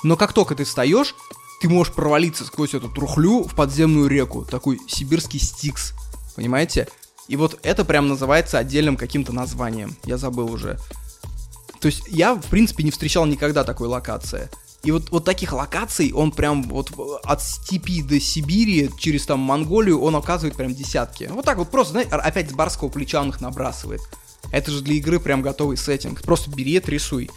[0.04, 1.16] Но как только ты встаешь,
[1.62, 4.46] ты можешь провалиться сквозь эту трухлю в подземную реку.
[4.46, 5.94] Такой сибирский стикс.
[6.36, 6.88] Понимаете?
[7.28, 9.96] И вот это прям называется отдельным каким-то названием.
[10.04, 10.80] Я забыл уже.
[11.80, 14.50] То есть я, в принципе, не встречал никогда такой локации.
[14.84, 16.92] И вот, вот таких локаций, он прям вот
[17.24, 21.30] от степи до Сибири, через там Монголию, он оказывает прям десятки.
[21.32, 24.02] Вот так вот просто, знаете, опять с барского плеча он их набрасывает.
[24.52, 26.24] Это же для игры прям готовый сеттинг.
[26.24, 27.30] Просто бери рисуй.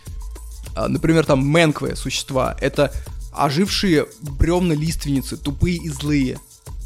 [0.74, 2.56] А, например, там менквы существа.
[2.60, 2.92] Это
[3.32, 6.38] ожившие бревна-лиственницы, тупые и злые.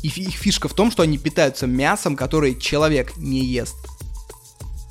[0.02, 3.76] И их фишка в том, что они питаются мясом, которое человек не ест.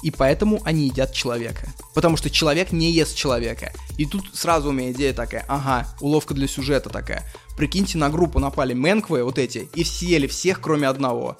[0.03, 1.69] И поэтому они едят человека.
[1.93, 3.73] Потому что человек не ест человека.
[3.97, 7.23] И тут сразу у меня идея такая, ага, уловка для сюжета такая.
[7.55, 11.37] Прикиньте, на группу напали менквы, вот эти, и съели всех, кроме одного.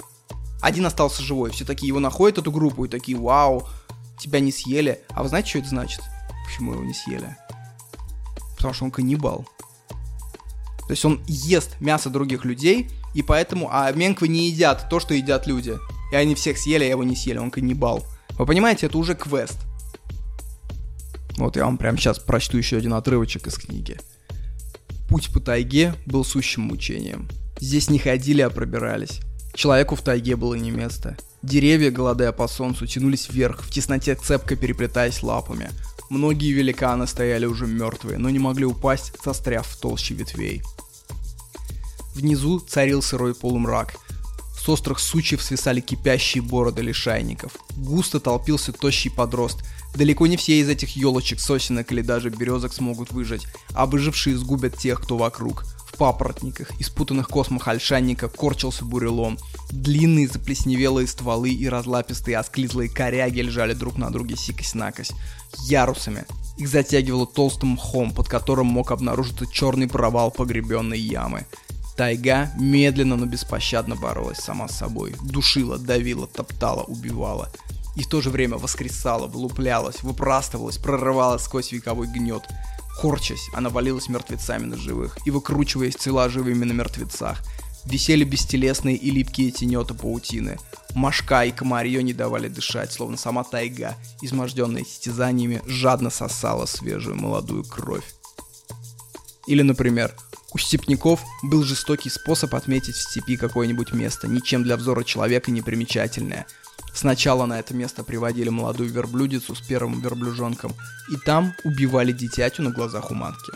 [0.61, 1.51] Один остался живой.
[1.51, 3.67] Все такие его находят, эту группу, и такие, вау,
[4.19, 5.01] тебя не съели.
[5.09, 6.01] А вы знаете, что это значит?
[6.47, 7.37] Почему его не съели?
[8.55, 9.47] Потому что он каннибал.
[10.87, 13.69] То есть он ест мясо других людей, и поэтому...
[13.71, 15.77] А менквы не едят то, что едят люди.
[16.11, 18.03] И они всех съели, а его не съели, он каннибал.
[18.37, 19.57] Вы понимаете, это уже квест.
[21.37, 23.97] Вот я вам прямо сейчас прочту еще один отрывочек из книги.
[25.09, 27.27] Путь по тайге был сущим мучением.
[27.59, 29.21] Здесь не ходили, а пробирались.
[29.53, 31.17] Человеку в тайге было не место.
[31.41, 35.69] Деревья, голодая по солнцу, тянулись вверх, в тесноте цепко переплетаясь лапами.
[36.09, 40.61] Многие великаны стояли уже мертвые, но не могли упасть, застряв в толще ветвей.
[42.15, 43.95] Внизу царил сырой полумрак–
[44.67, 47.53] с острых сучьев свисали кипящие бороды лишайников.
[47.77, 49.63] Густо толпился тощий подрост.
[49.95, 54.77] Далеко не все из этих елочек, сосенок или даже березок смогут выжить, а выжившие сгубят
[54.77, 55.63] тех, кто вокруг.
[55.87, 59.37] В папоротниках, из путанных космах ольшанника корчился бурелом.
[59.71, 65.13] Длинные заплесневелые стволы и разлапистые осклизлые коряги лежали друг на друге сикось-накось.
[65.69, 66.25] Ярусами.
[66.57, 71.45] Их затягивало толстым мхом, под которым мог обнаружиться черный провал погребенной ямы.
[71.97, 75.15] Тайга медленно, но беспощадно боролась сама с собой.
[75.23, 77.49] Душила, давила, топтала, убивала.
[77.95, 82.43] И в то же время воскресала, вылуплялась, выпрастывалась, прорывалась сквозь вековой гнет.
[83.01, 87.43] Корчась, она валилась мертвецами на живых и выкручиваясь цела живыми на мертвецах.
[87.85, 90.59] Висели бестелесные и липкие тенета паутины.
[90.93, 97.63] Машка и комарье не давали дышать, словно сама тайга, изможденная стязаниями, жадно сосала свежую молодую
[97.63, 98.05] кровь.
[99.47, 100.13] Или, например,
[100.53, 105.61] у степняков был жестокий способ отметить в степи какое-нибудь место, ничем для взора человека не
[105.61, 106.47] примечательное.
[106.93, 110.73] Сначала на это место приводили молодую верблюдицу с первым верблюжонком,
[111.11, 113.51] и там убивали дитятю на глазах у матки.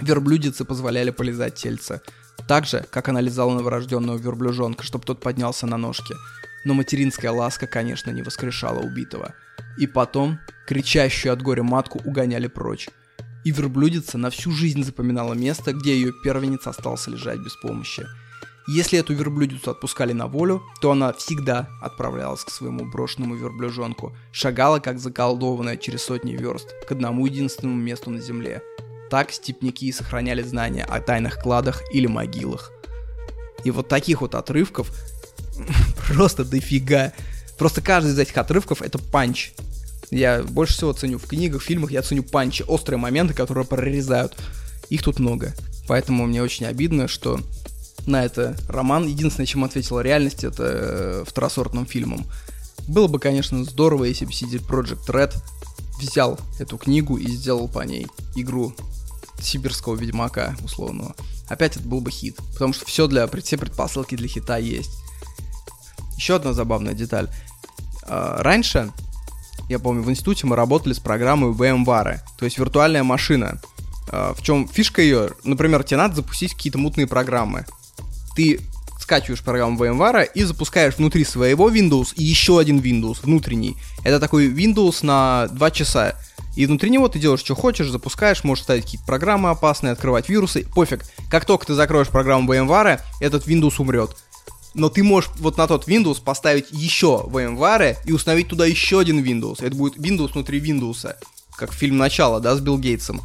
[0.00, 2.00] Верблюдицы позволяли полезать тельце,
[2.48, 6.14] так же, как она лизала новорожденного верблюжонка, чтобы тот поднялся на ножки.
[6.64, 9.34] Но материнская ласка, конечно, не воскрешала убитого.
[9.78, 12.88] И потом, кричащую от горя матку угоняли прочь
[13.46, 18.04] и верблюдица на всю жизнь запоминала место, где ее первенец остался лежать без помощи.
[18.66, 24.80] Если эту верблюдицу отпускали на волю, то она всегда отправлялась к своему брошенному верблюжонку, шагала
[24.80, 28.62] как заколдованная через сотни верст к одному единственному месту на земле.
[29.10, 32.72] Так степняки сохраняли знания о тайных кладах или могилах.
[33.62, 34.90] И вот таких вот отрывков
[36.08, 37.12] просто дофига.
[37.56, 39.52] Просто каждый из этих отрывков это панч.
[40.10, 44.36] Я больше всего ценю в книгах, фильмах, я ценю панчи, острые моменты, которые прорезают.
[44.88, 45.54] Их тут много.
[45.88, 47.40] Поэтому мне очень обидно, что
[48.06, 52.26] на это роман, единственное, чем ответила реальность, это э, второсортным фильмом.
[52.86, 55.34] Было бы, конечно, здорово, если бы CD Project Red
[55.98, 58.74] взял эту книгу и сделал по ней игру
[59.40, 61.14] сибирского ведьмака условного.
[61.48, 64.90] Опять это был бы хит, потому что все для все предпосылки для хита есть.
[66.16, 67.28] Еще одна забавная деталь.
[68.02, 68.92] А, раньше
[69.68, 73.60] я помню, в институте мы работали с программой VMware, то есть виртуальная машина.
[74.08, 75.30] А, в чем фишка ее?
[75.44, 77.66] Например, тебе надо запустить какие-то мутные программы.
[78.34, 78.60] Ты
[79.00, 83.76] скачиваешь программу VMware и запускаешь внутри своего Windows и еще один Windows внутренний.
[84.04, 86.16] Это такой Windows на 2 часа.
[86.56, 90.66] И внутри него ты делаешь, что хочешь, запускаешь, можешь ставить какие-то программы опасные, открывать вирусы,
[90.74, 91.04] пофиг.
[91.30, 94.16] Как только ты закроешь программу VMware, этот Windows умрет
[94.76, 99.24] но ты можешь вот на тот Windows поставить еще VMware и установить туда еще один
[99.24, 99.64] Windows.
[99.64, 101.16] Это будет Windows внутри Windows,
[101.56, 103.22] как фильм «Начало», да, с Билл Гейтсом.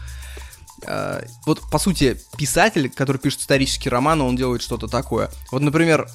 [0.83, 5.29] Uh, вот, по сути, писатель, который пишет исторический роман, он делает что-то такое.
[5.51, 6.09] Вот, например,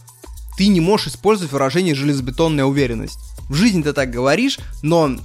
[0.57, 3.19] ты не можешь использовать выражение «железобетонная уверенность».
[3.49, 5.17] В жизни ты так говоришь, но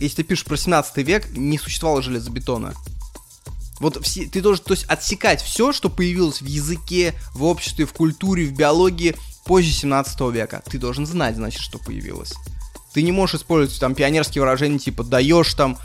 [0.00, 2.74] если ты пишешь про 17 век, не существовало железобетона.
[3.78, 7.92] Вот все, ты должен, то есть, отсекать все, что появилось в языке, в обществе, в
[7.92, 9.14] культуре, в биологии
[9.44, 10.62] позже 17 века.
[10.66, 12.34] Ты должен знать, значит, что появилось.
[12.92, 15.78] Ты не можешь использовать там пионерские выражения типа даешь там,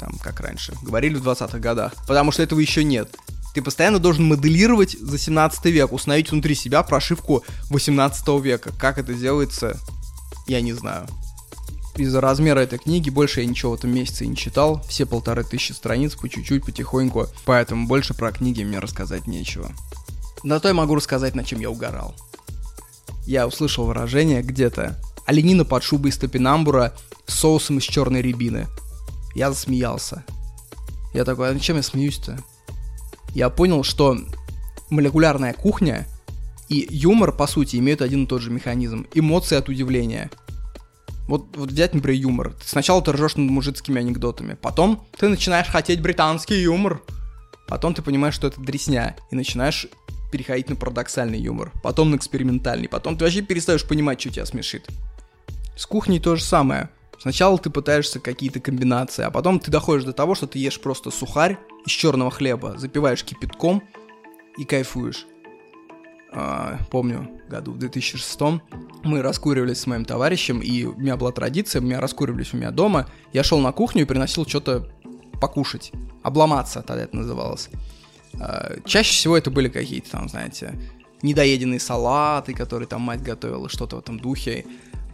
[0.00, 3.14] там, как раньше, говорили в 20-х годах, потому что этого еще нет.
[3.54, 8.70] Ты постоянно должен моделировать за 17 век, установить внутри себя прошивку 18 века.
[8.78, 9.78] Как это делается,
[10.46, 11.06] я не знаю.
[11.96, 14.82] Из-за размера этой книги больше я ничего в этом месяце не читал.
[14.86, 17.28] Все полторы тысячи страниц по чуть-чуть, потихоньку.
[17.46, 19.72] Поэтому больше про книги мне рассказать нечего.
[20.42, 22.14] На то я могу рассказать, на чем я угорал.
[23.26, 26.94] Я услышал выражение где-то «Оленина под шубой из топинамбура
[27.26, 28.66] с соусом из черной рябины».
[29.34, 30.24] Я засмеялся.
[31.12, 32.38] Я такой, а чем я смеюсь-то?
[33.34, 34.16] Я понял, что
[34.88, 36.06] молекулярная кухня
[36.68, 39.06] и юмор, по сути, имеют один и тот же механизм.
[39.12, 40.30] Эмоции от удивления–
[41.26, 42.54] вот, вот взять, например, юмор.
[42.62, 47.02] Сначала ты ржешь над мужицкими анекдотами, потом ты начинаешь хотеть британский юмор.
[47.66, 49.88] Потом ты понимаешь, что это дресня, и начинаешь
[50.30, 54.88] переходить на парадоксальный юмор, потом на экспериментальный, потом ты вообще перестаешь понимать, что тебя смешит.
[55.76, 56.90] С кухней то же самое.
[57.18, 61.10] Сначала ты пытаешься какие-то комбинации, а потом ты доходишь до того, что ты ешь просто
[61.10, 63.82] сухарь из черного хлеба, запиваешь кипятком
[64.58, 65.26] и кайфуешь.
[66.32, 68.40] А, помню, году в 2006
[69.04, 73.06] мы раскуривались с моим товарищем, и у меня была традиция, мы раскуривались у меня дома,
[73.32, 74.92] я шел на кухню и приносил что-то
[75.40, 77.70] покушать, обломаться тогда это называлось.
[78.40, 80.74] А, чаще всего это были какие-то там, знаете,
[81.22, 84.64] недоеденные салаты, которые там мать готовила, что-то в этом духе.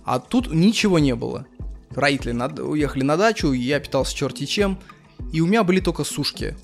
[0.04, 1.46] А тут ничего не было.
[1.90, 2.58] Родители над...
[2.58, 4.78] уехали на дачу, я питался черти чем,
[5.32, 6.56] и у меня были только сушки.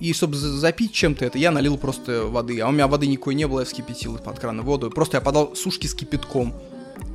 [0.00, 2.60] И чтобы запить чем-то это, я налил просто воды.
[2.60, 4.90] А у меня воды никакой не было, я вскипятил из-под крана воду.
[4.90, 6.52] Просто я подал сушки с кипятком.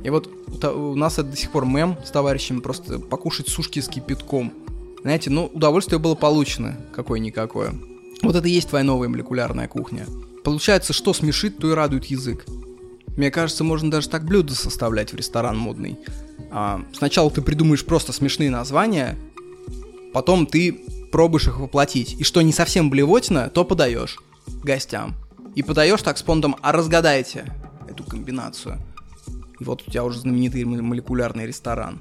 [0.02, 0.28] И вот
[0.64, 4.52] у нас это до сих пор мем с товарищами, просто покушать сушки с кипятком.
[5.02, 7.74] Знаете, ну, удовольствие было получено, какое-никакое.
[8.22, 10.06] Вот это и есть твоя новая молекулярная кухня.
[10.44, 12.46] Получается, что смешит, то и радует язык.
[13.16, 15.98] Мне кажется, можно даже так блюдо составлять в ресторан модный.
[16.50, 19.16] А, сначала ты придумаешь просто смешные названия,
[20.12, 20.80] потом ты
[21.12, 24.18] пробуешь их воплотить, и что не совсем блевотина, то подаешь
[24.62, 25.14] гостям.
[25.54, 27.52] И подаешь так с понтом, а разгадайте
[27.88, 28.78] эту комбинацию.
[29.58, 32.00] И вот у тебя уже знаменитый молекулярный ресторан.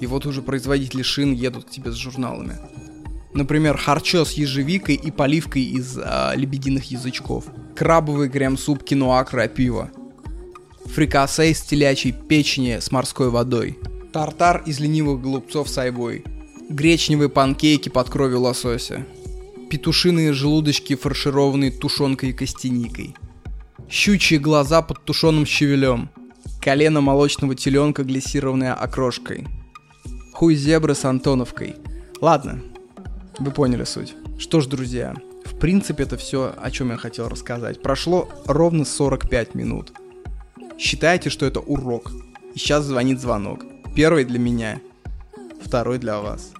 [0.00, 2.56] И вот уже производители шин едут к тебе с журналами.
[3.38, 7.44] Например, харчо с ежевикой и поливкой из а, лебединых язычков.
[7.76, 9.92] Крабовый крем-суп киноа крапива.
[10.86, 13.78] Фрикасе из телячьей печени с морской водой.
[14.12, 16.24] Тартар из ленивых голубцов с айвой
[16.68, 19.06] гречневые панкейки под кровью лосося,
[19.70, 23.14] петушиные желудочки, фаршированные тушенкой и костяникой,
[23.88, 26.10] щучьи глаза под тушеным щавелем,
[26.60, 29.46] колено молочного теленка, глиссированное окрошкой,
[30.34, 31.76] хуй зебры с антоновкой.
[32.20, 32.60] Ладно,
[33.38, 34.14] вы поняли суть.
[34.38, 35.14] Что ж, друзья,
[35.44, 37.82] в принципе это все, о чем я хотел рассказать.
[37.82, 39.92] Прошло ровно 45 минут.
[40.78, 42.12] Считайте, что это урок.
[42.54, 43.64] И сейчас звонит звонок.
[43.94, 44.80] Первый для меня,
[45.64, 46.52] второй для вас.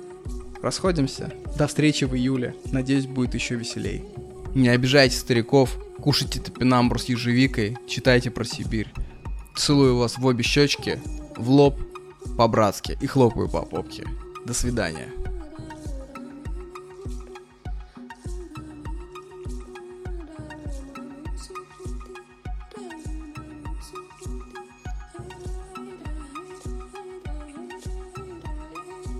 [0.62, 1.32] Расходимся.
[1.56, 2.54] До встречи в июле.
[2.72, 4.04] Надеюсь, будет еще веселей.
[4.54, 8.92] Не обижайте стариков, кушайте топинамбур с ежевикой, читайте про Сибирь.
[9.56, 11.00] Целую вас в обе щечки,
[11.36, 11.78] в лоб,
[12.36, 14.04] по-братски и хлопаю по попке.
[14.46, 15.08] До свидания.